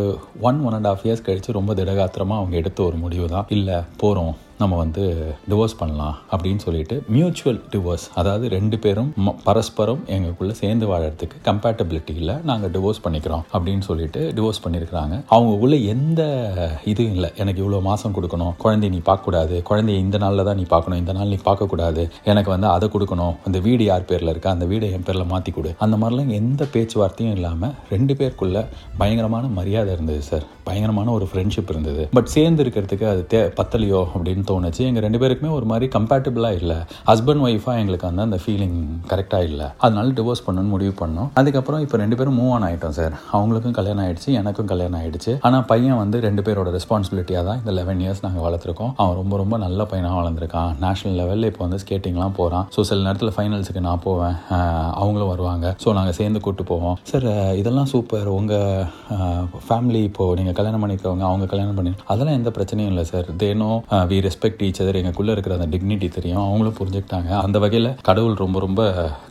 one 0.49 0.59
one 0.67 0.75
and 0.77 0.88
half 0.89 1.05
years 1.05 1.25
கழிச்சு 1.27 1.57
ரொம்ப 1.59 1.73
திடகாத்திரமா 1.73 2.37
அவங்க 2.41 2.55
எடுத்த 2.55 2.83
ஒரு 2.83 2.97
முடிவு 2.97 3.27
தான் 3.27 3.45
இல்ல 3.49 3.83
போறோம். 4.01 4.35
நம்ம 4.59 4.75
வந்து 4.75 5.33
டிவோர்ஸ் 5.49 5.77
பண்ணலாம் 5.77 6.17
அப்படின்னு 6.31 6.57
சொல்லிட்டு 6.57 7.03
மியூச்சுவல் 7.07 7.61
டிவோர்ஸ் 7.71 8.07
அதாவது 8.15 8.49
ரெண்டு 8.49 8.79
பேரும் 8.79 9.13
ம- 9.25 9.35
பரஸ்பரம் 9.43 10.03
எங்களுக்குள்ள 10.07 10.51
சேர்ந்து 10.51 10.87
வாழறதுக்கு 10.87 11.29
கம்பேட்டபிலிட்டி 11.43 12.15
இல்லை 12.15 12.35
நாங்கள் 12.43 12.71
டிவோர்ஸ் 12.71 13.07
பண்ணிக்கிறோம் 13.07 13.41
அப்படின்னு 13.53 13.81
சொல்லிட்டு 13.81 14.33
டிவோர்ஸ் 14.35 14.61
பண்ணியிருக்கிறாங்க. 14.67 15.23
அவங்க 15.27 15.55
உள்ள 15.57 15.75
எந்த 15.75 16.21
இதுவும் 16.85 17.13
இல்லை. 17.13 17.31
எனக்கு 17.37 17.69
இவ்வளோ 17.69 17.81
மாதம் 17.81 18.13
கொடுக்கணும். 18.13 18.53
குழந்தைய 18.63 18.89
நீ 18.89 18.97
பார்க்கக்கூடாது. 18.97 19.63
குழந்தைய 19.69 19.97
இந்த 19.97 20.17
நாளில் 20.17 20.43
தான் 20.43 20.55
நீ 20.55 20.63
பார்க்கணும். 20.63 20.99
இந்த 20.99 21.13
நாள் 21.13 21.27
நீ 21.27 21.33
பார்க்கக்கூடாது. 21.33 22.09
எனக்கு 22.23 22.49
வந்து 22.49 22.67
அதை 22.67 22.89
கொடுக்கணும். 22.89 23.35
அந்த 23.45 23.59
வீடு 23.59 23.83
யார் 23.83 24.05
பேரில் 24.05 24.29
இருக்கா? 24.29 24.51
அந்த 24.51 24.65
வீடை 24.65 24.91
என் 24.91 25.03
பேரில் 25.03 25.25
மாற்றி 25.25 25.51
கொடு. 25.51 25.75
அந்த 25.79 25.97
மாதிரிலாம் 25.97 26.27
எந்த 26.27 26.65
பேச்சுவார்த்தையும் 26.73 27.35
இல்லாமல் 27.35 27.71
ரெண்டு 27.89 28.13
பேருக்குள்ள 28.13 28.65
பயங்கரமான 28.97 29.47
மரியாதை 29.47 29.93
இருந்தது 29.93 30.21
சார் 30.21 30.43
பயங்கரமான 30.63 31.11
ஒரு 31.11 31.29
ஃப்ரெண்ட்ஷிப் 31.33 31.69
இருந்தது. 31.69 32.07
பட் 32.11 32.25
சேர்ந்து 32.25 32.63
இருக்கிறதுக்கு 32.63 33.09
அது 33.09 33.25
தே 33.29 33.59
பத்தலையோ 33.59 34.07
அப்படின்னு 34.17 34.47
தோணுச்சு. 34.49 34.81
எங்கள் 34.89 35.05
ரெண்டு 35.07 35.21
பேருக்குமே 35.23 35.51
ஒரு 35.57 35.67
மாதிரி 35.71 35.87
கம்பேட்டபிளாக 35.97 36.59
இல்லை. 36.61 36.77
ஹஸ்பண்ட் 37.11 37.43
ஒய்ஃபாக 37.47 37.81
எங்களுக்கு 37.83 38.07
வந்து 38.09 38.25
அந்த 38.27 38.39
ஃபீலிங் 38.43 38.77
கரெக்டாக 39.11 39.49
இல்லை. 39.51 39.67
அதனால 39.85 40.13
டிவோர்ஸ் 40.19 40.43
பண்ணணும்னு 40.47 40.73
முடிவு 40.75 40.93
பண்ணோம். 41.01 41.29
அதுக்கப்புறம் 41.41 41.83
இப்போ 41.85 41.97
ரெண்டு 42.03 42.17
பேரும் 42.19 42.37
மூவ் 42.41 42.51
ஆன் 42.57 42.65
ஆகிட்டோம் 42.69 42.95
சார் 42.99 43.15
அவங்களுக்கும் 43.35 43.75
கல்யாணம் 43.79 44.03
ஆகிடுச்சு 44.05 44.29
எனக்கும் 44.41 44.69
கல்யாணம் 44.73 44.99
ஆகிடுச்சு 45.01 45.33
ஆனால் 45.49 45.65
பையன் 45.71 45.99
வந்து 46.03 46.17
ரெண்டு 46.27 46.41
பேரோட 46.47 46.69
ரெஸ்பான்சிபிலிட்டியாக 46.77 47.45
தான் 47.49 47.59
இந்த 47.61 47.73
லெவன் 47.79 48.01
இயர்ஸ் 48.05 48.23
நாங்கள் 48.25 48.45
வளர்த்துருக்கோம். 48.47 48.91
அவன் 49.01 49.17
ரொம்ப 49.21 49.37
ரொம்ப 49.43 49.57
நல்ல 49.65 49.87
பையனாக 49.91 50.17
வளர்ந்துருக்கான். 50.21 50.71
நேஷனல் 50.85 51.17
லெவலில் 51.21 51.49
இப்போ 51.51 51.63
வந்து 51.65 51.79
ஸ்கேட்டிங்லாம் 51.83 52.35
போகிறான் 52.39 52.65
ஸோ 52.75 52.87
சில 52.89 52.99
நேரத்தில் 53.07 53.35
ஃபைனல்ஸுக்கு 53.37 53.83
நான் 53.87 54.03
போவேன். 54.07 54.35
அவங்களும் 55.01 55.31
வருவாங்க. 55.33 55.67
ஸோ 55.83 55.89
நாங்கள் 55.99 56.17
சேர்ந்து 56.19 56.39
கூட்டு 56.45 56.63
போவோம். 56.71 56.97
சார் 57.11 57.27
இதெல்லாம் 57.61 57.89
சூப்பர் 57.93 58.27
உங்கள் 58.37 58.85
ஃபேமிலி 59.67 60.01
இப்போது 60.09 60.37
நீங்கள் 60.39 60.57
கல்யாணம் 60.59 60.83
பண்ணிக்கிறவங்க 60.83 61.25
அவங்க 61.29 61.45
கல்யாணம் 61.53 61.77
பண்ணி 61.79 61.93
அதெல்லாம் 62.11 62.37
எந்த 62.39 62.51
பிரச்சனையும் 62.57 62.91
இல்லை 62.93 63.05
sir 63.11 63.27
then 63.41 63.71
we 64.11 64.17
respect 64.25 64.37
each 64.67 64.81
other 64.83 64.97
எங்களுக்குள்ளே 64.99 65.33
இருக்கிற 65.35 65.55
அந்த 65.59 65.67
டிக்னிட்டி 65.73 66.07
தெரியும். 66.17 66.43
அவங்களும் 66.47 66.77
புரிஞ்சுக்கிட்டாங்க. 66.79 67.29
அந்த 67.45 67.57
வகையில் 67.63 67.89
கடவுள் 68.09 68.35
ரொம்ப 68.43 68.57
ரொம்ப 68.65 68.81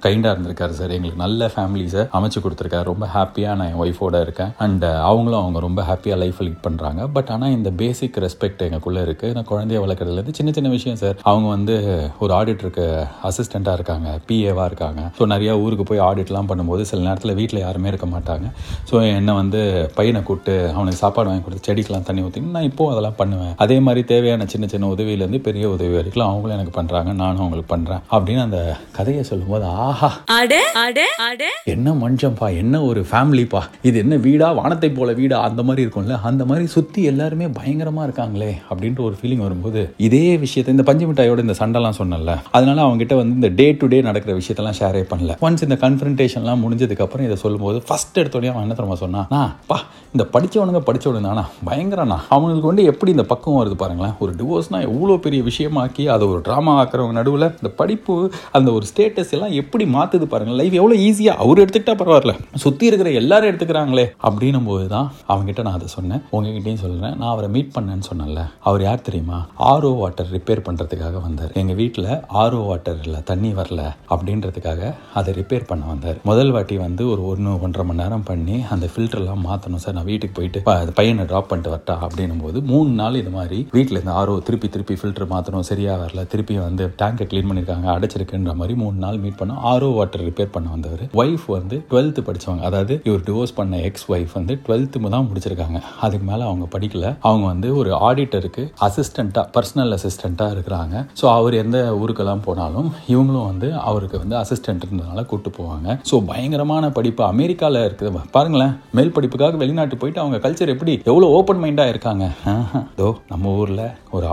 கைண்டாக 0.07 0.33
இருந்திருக்காரு 0.35 0.75
சார் 0.81 0.95
எங்களுக்கு 0.97 1.23
நல்ல 1.25 1.51
ஃபேமிலிஸை 1.55 2.05
அமைச்சு 2.19 2.43
கொடுத்துருக்காரு. 2.45 2.87
ரொம்ப 2.93 3.07
ஹாப்பியாக 3.17 3.57
நான் 3.61 3.71
என் 3.73 3.81
ஒய்ஃபோட 3.85 4.21
இருக்கேன். 4.27 4.53
அண்ட் 4.65 4.85
uh, 4.91 4.97
அவங்களும் 5.09 5.41
அவங்க 5.43 5.59
ரொம்ப 5.67 5.81
ஹாப்பியாக 5.91 6.19
லைஃப் 6.23 6.41
லீட் 6.47 6.63
பண்ணுறாங்க 6.67 7.01
பட் 7.17 7.31
ஆனால் 7.35 7.55
இந்த 7.57 7.71
பேசிக் 7.83 8.19
ரெஸ்பெக்ட் 8.27 8.65
எங்களுக்குள்ளே 8.67 9.03
இருக்குது 9.07 9.35
நான் 9.37 9.49
குழந்தைய 9.53 9.81
வளர்க்குறதுலேருந்து 9.85 10.37
சின்ன 10.39 10.53
சின்ன 10.59 10.69
விஷயம் 10.77 11.01
சார் 11.03 11.17
அவங்க 11.31 11.49
வந்து 11.57 11.77
ஒரு 12.25 12.33
ஆடிட்டருக்கு 12.39 12.87
அசிஸ்டண்ட்டாக 13.31 13.79
இருக்காங்க 13.79 14.09
பிஏவாக 14.29 14.69
இருக்காங்க. 14.71 15.03
ஸோ 15.19 15.25
நிறையா 15.35 15.55
ஊருக்கு 15.65 15.87
போய் 15.91 16.05
ஆடிட்லாம் 16.09 16.51
பண்ணும்போது 16.51 16.83
சில 16.91 17.01
நேரத்தில் 17.09 17.37
வீட்டில் 17.41 17.65
யாருமே 17.67 17.91
இருக்க 17.93 18.09
மாட்டாங்க. 18.15 18.47
ஸோ 18.91 18.95
என்னை 19.19 19.35
வந்து 19.43 19.61
பையனை 19.99 20.23
கூப்பிட்டு 20.29 20.57
அவனுக்கு 20.77 21.03
சாப்பாடு 21.05 21.31
வாங்கி 21.31 21.45
கொடுத்து 21.47 21.67
செடிக்கெலாம் 21.69 22.07
தண்ணி 22.09 22.23
ஊற்றி 22.27 22.45
நான் 22.57 22.69
இப்போ 22.71 22.85
அதெல்லாம் 22.93 23.19
பண்ணுவேன். 23.21 23.55
அதே 23.65 23.79
மாதிரி 23.89 24.03
தேவையான 24.13 24.47
சின்ன 24.55 24.67
சின்ன 24.73 24.89
உதவியிலேருந்து 24.99 25.41
பெரிய 25.43 25.65
உதவி 25.71 25.93
வரைக்கும் 25.95 26.27
அவங்களும் 26.27 26.57
எனக்கு 26.57 26.75
பண்ணுறாங்க 26.77 27.11
நானும் 27.15 27.41
அவங்களுக்கு 27.41 27.73
பண்ணுறேன் 27.73 28.03
அப்படின்னு 28.13 28.43
அந்த 28.43 28.61
கதையை 28.93 29.23
சொல்லும்போது 29.25 29.67
ஆஹா 29.83 30.09
அட 30.35 30.55
அட 30.81 31.01
அட. 31.25 31.43
என்ன 31.73 31.93
மனுஷன்ப்பா 31.99 32.49
என்ன 32.59 32.83
ஒரு 32.83 33.01
ஃபேமிலிப்பா. 33.09 33.61
இது 33.83 33.97
என்ன 33.99 34.15
வீடா 34.25 34.49
வானத்தை 34.53 34.91
போல 34.91 35.13
வீடா 35.13 35.39
அந்த 35.49 35.63
மாதிரி 35.63 35.83
இருக்கும்ல. 35.85 35.97
அந்த 36.29 36.43
மாதிரி 36.45 36.67
சுத்தி 36.69 37.03
எல்லாருமே 37.05 37.47
பயங்கரமா 37.59 38.03
இருக்காங்களே 38.07 38.51
அப்படின்ற 38.71 39.01
ஒரு 39.03 39.17
ஃபீலிங் 39.19 39.45
வரும்போது 39.45 39.81
இதே 40.07 40.25
விஷயத்தை 40.39 40.73
இந்த 40.75 40.85
பஞ்சு 40.85 41.07
மிட்டாயோட 41.07 41.41
இந்த 41.41 41.57
சண்டைலாம் 41.59 41.99
சொன்னல 41.99 42.17
அதனால 42.53 42.79
அவங்க 42.83 42.99
கிட்ட 42.99 43.17
வந்து 43.17 43.37
இந்த 43.39 43.51
டே 43.57 43.69
டு 43.75 43.89
டே 43.89 44.01
நடக்கிற 44.03 44.33
விஷயத்தெல்லாம் 44.39 44.79
ஷேரே 44.79 45.03
பண்ணல. 45.11 45.37
ஒன்ஸ் 45.43 45.65
இந்த 45.67 45.79
கன்ஃபரன்டேஷன்லாம் 45.83 46.63
முடிஞ்சதுக்கு 46.65 47.05
அப்புறம் 47.05 47.27
இதை 47.27 47.39
சொல்லும்போது 47.39 47.57
ஃபர்ஸ்ட் 47.89 48.19
எடுத்தோடனே 48.19 48.53
அவன் 48.53 48.65
என்ன 48.65 48.77
தெரியுமா 48.77 48.99
சொன்னா 48.99 49.23
"அண்ணா, 49.27 49.43
பா 49.67 49.79
இந்த 50.15 50.25
படித்தவனுங்க 50.35 50.81
படிச்சவனுங்க 50.89 51.43
பயங்கரண்ணா. 51.69 52.17
அவங்களுக்கு 52.35 52.69
வந்து 52.71 52.85
எப்படி 52.91 53.11
இந்த 53.15 53.25
பக்கம் 53.33 53.57
வருது 53.59 53.77
பாருங்களேன். 53.83 54.15
ஒரு 54.23 54.33
டிவோர்ஸ்னால் 54.39 54.87
எவ்வளோ 54.91 55.17
பெரிய 55.25 55.41
விஷயமாக்கி 55.49 56.05
அதை 56.15 56.27
ஒரு 56.33 56.41
ட்ராமா 56.47 56.73
ஆக்கிறவங்க 56.81 57.17
நடுவில் 57.19 57.47
இந்த 57.51 57.71
படிப்பு 57.81 58.15
அந்த 58.53 58.69
ஒரு 58.73 58.87
ஸ்டேட்டஸ் 58.91 59.33
எல்லாம் 59.37 59.55
எப்படி 59.63 59.85
மாற்றுது 59.97 60.27
பாருங்கள் 60.33 60.59
லைஃப் 60.61 60.77
எவ்வளோ 60.81 60.97
ஈஸியாக 61.09 61.43
அவர் 61.45 61.63
எடுத்துக்கிட்டா 61.65 61.95
பரவாயில்ல. 62.03 62.35
சுற்றி 62.65 62.87
இருக்கிற 62.87 63.11
எல்லாரும் 63.21 63.51
எடுத்துக்கிறாங்களே. 63.51 64.07
அப்படின்னும் 64.29 64.69
போது 64.71 64.89
தான் 64.95 65.11
அவங்ககிட்ட 65.29 65.65
நான் 65.69 65.79
அதை 65.79 65.89
சொன்னேன். 65.97 66.23
உங்ககிட்டயும் 66.33 66.83
சொல்கிறேன் 66.85 67.17
நான் 67.21 67.33
அவரை 67.35 67.51
மீட் 67.57 67.75
பண்ணேன்னு 67.77 68.09
சொன்னேன்ல. 68.11 68.45
அவர் 68.71 68.83
யார் 68.83 69.07
தெரியுமா? 69.11 69.41
ஆர்ஓ 69.73 69.93
வாட்டர் 70.03 70.33
ரிப்பேர் 70.37 70.65
பண்ணுறதுக்காக 70.69 71.23
வந்தார். 71.27 71.53
எங்கள் 71.63 71.79
வீட்டில் 71.83 72.11
ஆர்ஓ 72.43 72.63
வாட்டர் 72.71 73.01
இல்லை 73.05 73.23
தண்ணி 73.33 73.53
வரல 73.61 73.85
அப்படின்றதுக்காக 74.17 74.95
அதை 75.21 75.35
ரிப்பேர் 75.41 75.71
பண்ண 75.73 75.85
வந்தார். 75.93 76.19
முதல் 76.25 76.51
வாட்டி 76.51 76.77
வந்து 76.87 77.11
ஒரு 77.11 77.25
ஒன்று 77.27 77.61
ஒன்றரை 77.61 77.87
மணி 77.87 78.03
நேரம் 78.03 78.27
பண்ணி 78.33 78.59
அந்த 78.77 78.89
ஃபில்டர்லாம் 78.95 79.47
மாற்றணும் 79.51 79.85
சார். 79.85 79.97
நான் 79.99 80.09
வீட்டுக்கு 80.11 80.37
போயிட்டு 80.39 80.61
பையனை 80.99 81.25
ட்ராப் 81.31 81.49
பண்ணிட்டு 81.51 81.73
வரட்டா? 81.75 81.95
அப்படின்னும் 82.07 82.43
போது 82.45 82.59
மூணு 82.73 82.91
நாள் 83.01 83.21
இது 83.21 83.31
மாதிரி 83.37 83.59
வீட்டில் 83.77 83.97
இருந்து 83.97 84.15
ஆர்ஓ 84.21 84.35
திருப்பி 84.49 84.69
திருப்பி 84.75 84.95
ஃபில்டர் 85.01 85.31
மாற்றணும் 85.33 85.67
சரியா 85.71 85.93
வரல 86.03 86.23
திருப்பி 86.33 86.55
வந்து 86.67 86.85
டேங்கை 87.01 87.25
க்ளீன் 87.31 87.49
பண்ணியிருக்காங்க 87.49 87.89
அடைச்சிருக்குன்ற 87.95 88.53
மாதிரி 88.61 88.75
மூணு 88.83 88.99
நாள் 89.05 89.19
மீட் 89.23 89.39
பண்ணோம். 89.41 89.61
ஆர்ஓ 89.71 89.89
வாட்டர் 89.99 90.25
ரிப்பேர் 90.29 90.53
பண்ண 90.57 90.69
வந்தவர். 90.75 91.03
ஒய்ஃப் 91.23 91.47
வந்து 91.57 91.77
டுவெல்த்து 91.91 92.23
படிச்சவங்க. 92.29 92.65
அதாவது 92.69 92.95
இவர் 93.09 93.25
டிவோர்ஸ் 93.29 93.55
பண்ண 93.59 93.81
எக்ஸ் 93.89 94.07
ஒய்ஃப் 94.15 94.35
வந்து 94.39 94.55
டுவெல்த்து 94.67 95.05
தான் 95.15 95.27
முடிச்சிருக்காங்க. 95.31 95.81
அதுக்கு 96.07 96.27
மேலே 96.31 96.43
அவங்க 96.49 96.67
படிக்கல. 96.75 97.07
அவங்க 97.29 97.47
வந்து 97.53 97.69
ஒரு 97.81 97.91
ஆடிட்டருக்கு 98.09 98.65
அசிஸ்டண்ட்டாக 98.89 99.45
பர்சனல் 99.57 99.97
அசிஸ்டண்ட்டாக 99.99 100.55
இருக்கிறாங்க. 100.57 101.05
ஸோ 101.21 101.27
அவர் 101.39 101.57
எந்த 101.65 101.79
ஊருக்கெல்லாம் 102.03 102.45
போனாலும் 102.49 102.89
இவங்களும் 103.15 103.49
வந்து 103.51 103.71
அவருக்கு 103.91 104.17
வந்து 104.23 104.37
அசிஸ்டண்ட் 104.43 104.85
இருந்ததுனால 104.87 105.25
கூட்டு 105.33 105.53
போவாங்க. 105.59 105.99
ஸோ 106.11 106.19
பயங்கரமான 106.31 106.93
படிப்பு. 106.99 107.25
அமெரிக்காவில் 107.33 107.81
இருக்குது. 107.89 108.25
பாருங்களேன் 108.37 108.75
மேல் 108.97 109.15
படிப்புக்காக 109.17 109.57
வெளிநாட்டு 109.65 109.88
போயிட்டு 109.97 110.21
அவங்க 110.23 110.49
கல்ச்சர் 110.49 110.73
எப்படி 110.75 110.93
எவ்வளோ 111.05 111.27
ஓப்பன் 111.39 111.63
மைண்டாக 111.63 111.89
இருக்காங்க? 111.89 112.25
ஆஹா. 112.53 112.81
இதோ 112.97 113.09
நம்ம 113.29 113.53
ஊரில் 113.61 113.83
ஒரு 114.11 114.27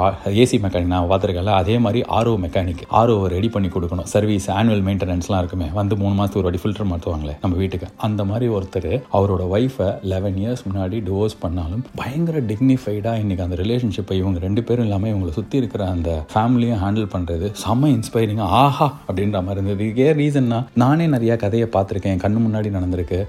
ஏசி 0.43 0.57
மெக்கானிக் 0.63 0.91
நான் 0.93 1.09
பார்த்துருக்கல 1.09 1.53
அதே 1.61 1.77
மாதிரி 1.77 2.01
ஆர்ஓ 2.17 2.33
மெக்கானிக் 2.45 2.81
ஆர்ஓ 2.99 3.25
ரெடி 3.35 3.49
பண்ணி 3.49 3.69
கொடுக்கணும். 3.75 4.09
சர்வீஸ் 4.13 4.47
ஆனுவல் 4.51 4.83
மெயின்டெனன்ஸ்லாம் 4.87 5.41
இருக்குமே. 5.43 5.67
வந்து 5.79 5.97
மூணு 6.01 6.13
மாதத்துக்கு 6.15 6.41
ஒரு 6.41 6.49
வாட்டி 6.49 6.61
ஃபில்டர் 6.63 6.89
மாற்றுவாங்களே 6.91 7.35
நம்ம 7.41 7.57
வீட்டுக்கு. 7.61 7.87
அந்த 8.07 8.21
மாதிரி 8.31 8.47
ஒருத்தர் 8.57 8.89
அவரோட 9.17 9.43
ஒய்ஃபை 9.55 9.89
லெவன் 10.13 10.39
இயர்ஸ் 10.43 10.63
முன்னாடி 10.69 10.99
டிவோர்ஸ் 11.09 11.37
பண்ணாலும் 11.39 11.83
பயங்கர 12.01 12.39
டிக்னிஃபைடாக 12.51 13.21
இன்றைக்கி 13.23 13.43
அந்த 13.47 13.57
ரிலேஷன்ஷிப்பை 13.63 14.17
இவங்க 14.21 14.39
ரெண்டு 14.39 14.63
பேரும் 14.63 14.85
இல்லாமல் 14.87 15.11
இவங்களை 15.11 15.33
சுற்றி 15.39 15.57
இருக்கிற 15.57 15.83
அந்த 15.95 16.09
ஃபேமிலியும் 16.33 16.81
ஹேண்டில் 16.83 17.09
பண்ணுறது 17.15 17.47
செம்ம 17.63 17.91
இன்ஸ்பைரிங்காக 17.95 18.53
ஆஹா 18.63 18.87
அப்படின்ற 19.07 19.39
மாதிரி 19.47 19.59
இருந்தது. 19.59 19.85
இதுக்கே 19.85 20.05
ஏன் 20.09 20.19
ரீசன்னா 20.21 20.59
நானே 20.83 21.07
நிறையா 21.07 21.35
கதையை 21.43 21.67
பார்த்துருக்கேன். 21.75 22.13
என் 22.15 22.23
கண்ணு 22.25 22.39
முன்னாடி 22.45 22.69
நடந்திருக்கு. 22.77 23.19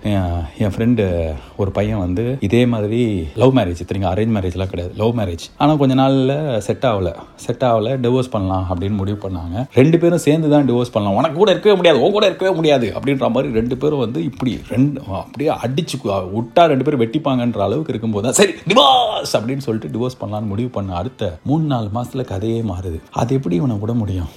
என் 0.65 0.73
ஃப்ரெண்டு 0.75 1.05
ஒரு 1.57 1.71
பையன் 1.71 1.99
வந்து 1.99 2.16
இதே 2.49 2.63
மாதிரி 2.73 3.01
லவ் 3.43 3.55
மேரேஜ் 3.59 3.83
தெரியுங்க 3.89 4.09
அரேஞ்ச் 4.13 4.35
மேரேஜ்லாம் 4.37 4.71
கிடையாது. 4.73 4.93
லவ் 5.03 5.15
மேரேஜ் 5.21 5.45
ஆனால் 5.63 5.79
கொஞ்ச 5.83 5.95
நாளில் 6.03 6.35
செட் 6.67 6.87
ஆகல. 6.91 7.11
செட் 7.45 7.65
ஆகல 7.71 7.95
டிவோர்ஸ் 8.05 8.33
பண்ணலாம் 8.35 8.67
அப்படின்னு 8.71 8.99
முடிவு 9.03 9.19
பண்ணாங்க. 9.27 9.65
ரெண்டு 9.81 9.99
பேரும் 10.03 10.25
சேர்ந்து 10.27 10.51
தான் 10.55 10.69
டிவோர்ஸ் 10.71 10.93
பண்ணலாம். 10.97 11.19
உனக்கு 11.21 11.39
கூட 11.43 11.51
இருக்கவே 11.57 11.77
முடியாது 11.81 12.03
உன் 12.05 12.17
கூட 12.19 12.27
இருக்கவே 12.31 12.53
முடியாது 12.61 12.89
அப்படின்ற 12.97 13.31
மாதிரி 13.37 13.51
ரெண்டு 13.61 13.77
பேரும் 13.83 14.03
வந்து 14.05 14.23
இப்படி 14.31 14.55
ரெண்டு 14.75 15.01
அப்படியே 15.23 15.51
அடிச்சு 15.67 15.99
விட்டா 16.37 16.63
ரெண்டு 16.73 16.87
பேரும் 16.87 17.03
வெட்டிப்பாங்கன்ற 17.05 17.63
அளவுக்கு 17.69 17.93
இருக்கும்போது 17.95 18.27
தான் 18.29 18.39
சரி 18.41 18.55
டிவோர்ஸ் 18.71 19.35
அப்படின்னு 19.39 19.65
சொல்லிட்டு 19.67 19.93
டிவோர்ஸ் 19.95 20.19
பண்ணலாம்னு 20.23 20.51
முடிவு 20.53 20.71
பண்ண 20.77 20.95
அடுத்த 21.01 21.31
மூணு 21.51 21.65
நாலு 21.73 21.89
மாதத்தில் 21.97 22.29
கதையே 22.33 22.61
மாறுது. 22.71 22.99
அது 23.21 23.35
எப்படி 23.39 23.55
இவனை 23.61 23.77
விட 23.83 23.93
முடியும்? 24.01 24.31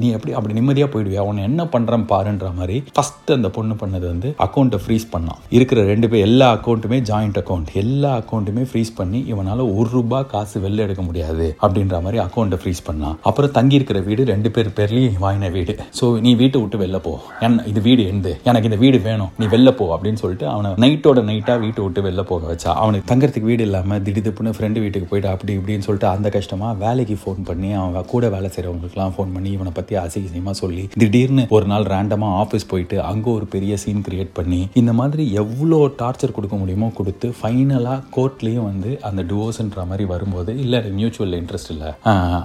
நீ 0.00 0.06
எப்படி 0.16 0.32
அப்படி 0.38 0.54
நிம்மதியாக 0.58 0.90
போயிடுவியா? 0.92 1.22
உன்னை 1.30 1.42
என்ன 1.48 1.62
பண்ணுறேன் 1.72 2.04
பாருன்ற 2.12 2.46
மாதிரி 2.58 2.76
ஃபஸ்ட்டு 2.96 3.36
அந்த 3.38 3.48
பொண்ணு 3.56 3.74
பண்ணது 3.82 4.06
வந்து 4.12 4.28
அக்கௌண்ட்டை 4.46 4.80
ஃப்ரீஸ் 4.84 5.06
பண்ணான். 5.14 5.40
இருக்கிற 5.56 5.80
ரெண்டு 5.92 6.08
பேர் 6.12 6.24
எல்லா 6.28 6.46
அக்கௌண்ட்டுமே 6.56 6.98
ஜாயிண்ட் 7.12 7.40
அக்கௌண்ட் 7.42 7.70
எல்லா 7.82 8.10
அக்கௌண்ட்டுமே 8.20 8.64
ஃப்ரீஸ் 8.70 8.92
பண்ணி 9.00 9.20
இவனால் 9.32 9.64
ஒரு 9.76 9.88
ரூபாய் 9.96 10.28
காசு 10.32 10.56
வெளில 10.64 10.86
எடுக்க 10.86 11.02
முடியாது 11.08 11.48
அப்படின்ற 11.64 12.02
மாதிரி 12.04 12.20
அக்கௌண்ட்டை 12.26 12.60
ஃப்ரீஸ் 12.62 12.84
பண்ணான். 12.88 13.16
அப்புறம் 13.28 13.54
தங்கி 13.56 13.78
இருக்கிற 13.78 14.00
வீடு 14.08 14.22
ரெண்டு 14.32 14.50
பேர் 14.56 14.70
பேர்லேயும் 14.78 15.20
வாங்கின 15.24 15.50
வீடு. 15.56 15.74
ஸோ 15.98 16.04
நீ 16.26 16.32
வீட்டை 16.42 16.60
விட்டு 16.62 16.78
வெளில 16.82 16.98
போ. 17.06 17.14
என்ன 17.46 17.64
இது 17.72 17.80
வீடு 17.88 18.02
எந்து? 18.12 18.32
எனக்கு 18.50 18.68
இந்த 18.70 18.80
வீடு 18.84 19.00
வேணும். 19.08 19.30
நீ 19.40 19.46
வெளில 19.54 19.70
போ 19.80 19.86
அப்படின்னு 19.96 20.22
சொல்லிட்டு 20.22 20.46
அவனை 20.54 20.70
நைட்டோட 20.84 21.20
நைட்டாக 21.30 21.58
வீட்டை 21.64 21.82
விட்டு 21.86 22.06
வெளில 22.06 22.22
போக 22.30 22.46
வச்சா. 22.52 22.70
அவனுக்கு 22.82 23.10
தங்கறதுக்கு 23.12 23.50
வீடு 23.52 23.64
இல்லாமல் 23.68 24.02
திடீர்னு 24.06 24.54
ஃப்ரெண்டு 24.56 24.80
வீட்டுக்கு 24.84 25.08
போயிட்டு 25.10 25.30
அப்படி 25.32 25.52
இப்படின்னு 25.58 25.86
சொல்லிட்டு 25.88 26.08
அந்த 26.14 26.28
கஷ்டமாக 26.36 26.72
வேலைக்கு 26.84 27.16
ஃபோன் 27.22 27.40
பண்ணி 27.48 27.70
அவன் 27.80 28.08
கூட 28.12 28.28
வேலை 28.34 28.48
செய்கிறவங்களுக்குலாம் 28.54 29.14
ஃபோன் 29.16 29.32
பண்ணி 29.34 29.50
இவனை 29.56 29.72
பற்றி 29.78 29.96
அசிங்கமா 30.02 30.54
சொல்லி 30.62 30.84
திடீர்னு 31.02 31.44
ஒரு 31.56 31.66
நாள் 31.72 31.88
ரேண்டமாக 31.94 32.38
ஆஃபீஸ் 32.42 32.68
போயிட்டு 32.72 32.96
அங்கே 33.10 33.30
ஒரு 33.38 33.46
பெரிய 33.54 33.76
சீன் 33.82 34.04
கிரியேட் 34.08 34.32
பண்ணி 34.38 34.60
இந்த 34.82 34.92
மாதிரி 35.00 35.24
எவ்வளோ 35.42 35.80
டார்ச்சர் 36.02 36.36
கொடுக்க 36.38 36.56
முடியுமோ 36.56 36.88
கொடுத்து 37.02 37.30
ஃபைனலாக 37.40 37.98
கோர்ட்லேயும் 38.16 38.68
வந்து 38.70 38.90
அந்த 39.10 39.20
டிவோர்ஸ்ன்ற 39.30 39.86
மாதிரி 39.92 40.06
வரும்போது 40.14 40.50
இல்லை 40.64 40.74
எனக்கு 40.80 40.98
மியூச்சுவல் 41.00 41.38
இன்ட்ரெஸ்ட் 41.42 41.72
இல்லை. 41.76 41.92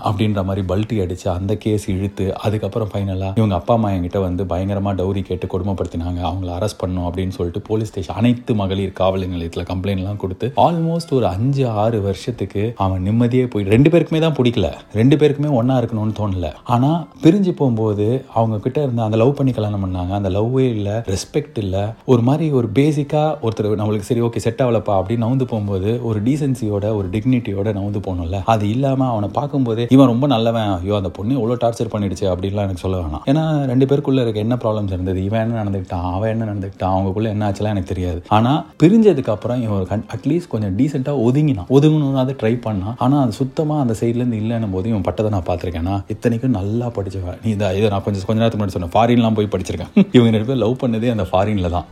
அப்படின்ற 0.09 0.41
மாதிரி 0.49 0.63
பல்ட்டி 0.73 0.99
அடித்து 1.05 1.27
அந்த 1.37 1.53
கேஸ் 1.65 1.87
இழுத்து 1.95 2.27
அதுக்கப்புறம் 2.45 2.91
ஃபைனலாக 2.93 3.31
இவங்க 3.39 3.55
அப்பா 3.61 3.73
அம்மா 3.77 3.89
என்கிட்ட 3.95 4.19
வந்து 4.27 4.43
பயங்கரமாக 4.51 4.95
டௌரி 5.01 5.21
கேட்டு 5.29 5.45
கொடுமைப்படுத்தினாங்க. 5.53 6.19
அவங்கள 6.29 6.51
அரெஸ்ட் 6.57 6.79
பண்ணும் 6.83 7.07
அப்படின்னு 7.07 7.35
சொல்லிட்டு 7.37 7.61
போலீஸ் 7.69 7.91
ஸ்டேஷன் 7.91 8.17
அனைத்து 8.21 8.51
மகளிர் 8.61 8.93
காவல் 9.01 9.25
நிலையத்தில் 9.33 9.67
கம்ப்ளைண்ட்லாம் 9.71 10.21
கொடுத்து 10.23 10.49
ஆல்மோஸ்ட் 10.65 11.13
ஒரு 11.17 11.27
அஞ்சு 11.35 11.65
ஆறு 11.83 11.99
வருஷத்துக்கு 12.07 12.63
அவன் 12.85 13.05
நிம்மதியே 13.07 13.45
போய் 13.53 13.69
ரெண்டு 13.73 13.91
பேருக்குமே 13.93 14.21
தான் 14.25 14.37
பிடிக்கல. 14.39 14.69
ரெண்டு 14.99 15.17
பேருக்குமே 15.21 15.51
ஒன்றா 15.59 15.77
இருக்கணும்னு 15.81 16.17
தோணல. 16.21 16.49
ஆனால் 16.75 16.99
பிரிஞ்சு 17.25 17.53
போகும்போது 17.59 18.07
அவங்க 18.37 18.57
கிட்ட 18.65 18.79
இருந்த 18.87 19.03
அந்த 19.07 19.19
லவ் 19.23 19.35
பண்ணி 19.39 19.53
கல்யாணம் 19.57 19.83
பண்ணாங்க. 19.85 20.13
அந்த 20.19 20.31
லவ்வே 20.37 20.65
இல்லை 20.75 20.95
ரெஸ்பெக்ட் 21.13 21.59
இல்லை. 21.65 21.83
ஒரு 22.11 22.23
மாதிரி 22.29 22.47
ஒரு 22.59 22.69
பேசிக்காக 22.79 23.35
ஒருத்தர் 23.45 23.79
நம்மளுக்கு 23.81 24.09
சரி 24.09 24.23
ஓகே 24.27 24.43
செட் 24.47 24.61
ஆகலப்பா 24.65 24.95
அப்படின்னு 24.99 25.25
நவுந்து 25.27 25.45
போகும்போது 25.51 25.89
ஒரு 26.09 26.19
டீசென்சியோட 26.27 26.85
ஒரு 26.97 27.07
டிக்னிட்டியோட 27.13 27.69
நவுந்து 27.79 27.99
போகணும்ல. 28.07 28.37
அது 28.53 28.65
இல்லாமல் 28.73 29.11
அவனை 29.13 29.29
பார்க்கும்போது 29.37 29.81
இவன் 29.95 30.11
ரொம்ப 30.11 30.25
நல்லவன். 30.33 30.71
ஐயோ 30.79 30.95
அந்த 30.99 31.09
பொண்ணு 31.17 31.33
எவ்வளோ 31.39 31.55
டார்ச்சர் 31.63 31.91
பண்ணிடுச்சு 31.93 32.25
அப்படின்லாம் 32.31 32.65
எனக்கு 32.67 32.83
சொல்ல 32.83 32.97
வேணாம். 33.01 33.23
ஏன்னா 33.31 33.43
ரெண்டு 33.71 33.85
பேருக்குள்ள 33.89 34.23
இருக்க 34.25 34.39
என்ன 34.45 34.55
ப்ராப்ளம்ஸ் 34.63 34.93
இருந்தது? 34.95 35.19
இவன் 35.27 35.41
என்ன 35.43 35.57
நடந்துக்கிட்டான்? 35.61 36.05
அவன் 36.15 36.31
என்ன 36.33 36.45
நடந்துக்கிட்டான்? 36.49 36.93
அவங்களுக்குள்ள 36.95 37.29
என்ன 37.35 37.45
ஆச்சுலாம் 37.47 37.73
எனக்கு 37.75 37.91
தெரியாது. 37.93 38.19
ஆனால் 38.37 38.59
பிரிஞ்சதுக்கு 38.83 39.33
அப்புறம் 39.35 39.61
இவன் 39.65 40.05
அட்லீஸ்ட் 40.17 40.51
கொஞ்சம் 40.53 40.75
டீசெண்டாக 40.79 41.25
ஒதுங்கினான். 41.27 41.69
ஒதுங்கணும்னு 41.77 42.21
அதை 42.23 42.35
ட்ரை 42.43 42.53
பண்ணான். 42.67 42.95
ஆனால் 43.05 43.21
அது 43.25 43.35
சுத்தமாக 43.41 43.85
அந்த 43.85 43.95
சைட்லேருந்து 44.01 44.39
இல்லைன்னு 44.43 44.71
போது 44.75 44.91
இவன் 44.93 45.05
பட்டதை 45.09 45.31
நான் 45.35 45.47
பார்த்துருக்கேன்னா 45.49 45.97
இத்தனைக்கும் 46.15 46.55
நல்லா 46.59 46.89
படிச்சவன். 46.99 47.39
நீ 47.45 47.51
இதை 47.57 47.69
இதை 47.79 47.89
நான் 47.95 48.05
கொஞ்சம் 48.07 48.27
கொஞ்ச 48.29 48.39
நேரத்துக்கு 48.41 48.63
முன்னாடி 48.63 48.77
சொன்னேன். 48.77 48.95
ஃபாரின்லாம் 48.97 49.37
போய் 49.39 49.51
படிச்சிருக்கேன். 49.55 49.91
இவங்க 50.15 50.31
ரெண்டு 50.37 50.49
பேர் 50.51 50.63
லவ் 50.65 50.77
பண்ணதே 50.83 51.11
அந்த 51.15 51.27
ஃபாரினில் 51.31 51.73
தான். 51.77 51.87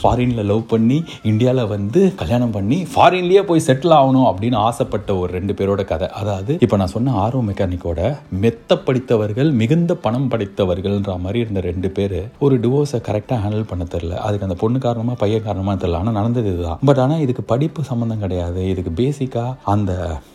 ஃபாரினில் 0.00 0.48
லவ் 0.52 0.64
பண்ணி 0.72 0.98
இந்தியாவில் 1.30 1.70
வந்து 1.74 1.95
கல்யாணம் 2.20 2.54
பண்ணி 2.56 2.78
ஃபாரின்லேயே 2.92 3.42
போய் 3.50 3.64
செட்டில் 3.66 3.94
ஆகணும் 3.98 4.26
அப்படின்னு 4.30 4.58
ஆசைப்பட்ட 4.68 5.10
ஒரு 5.22 5.30
ரெண்டு 5.36 5.52
பேரோட 5.58 5.82
கதை. 5.92 6.08
அதாவது 6.20 6.52
இப்போ 6.64 6.76
நான் 6.80 6.92
சொன்ன 6.94 7.14
ஆர்வ 7.24 7.40
மெக்கானிக்கோட 7.48 8.00
மெத்த 8.42 8.78
படித்தவர்கள் 8.86 9.50
மிகுந்த 9.60 9.94
பணம் 10.04 10.28
படைத்தவர்கள்ன்ற 10.32 11.14
மாதிரி 11.24 11.40
இருந்த 11.44 11.62
ரெண்டு 11.70 11.90
பேர் 11.96 12.18
ஒரு 12.46 12.54
டிவோர்ஸை 12.64 13.00
கரெக்டாக 13.08 13.38
ஹேண்டில் 13.44 13.68
பண்ண 13.72 13.86
தெரில 13.94 14.14
அதுக்கு 14.26 14.48
அந்த 14.48 14.58
பொண்ணு 14.62 14.80
காரணமாக 14.86 15.18
பையன் 15.22 15.46
காரணமாக 15.48 15.76
தெரில 15.82 16.00
ஆனால் 16.02 16.18
நடந்தது 16.20 16.50
இதுதான். 16.54 16.80
பட் 16.90 17.02
ஆனால் 17.04 17.22
இதுக்கு 17.26 17.44
படிப்பு 17.52 17.82
சம்மந்தம் 17.90 18.22
கிடையாது. 18.24 18.60
இதுக்கு 18.72 18.92
பேசிக்காக 19.02 19.54
அந்த 19.74 19.92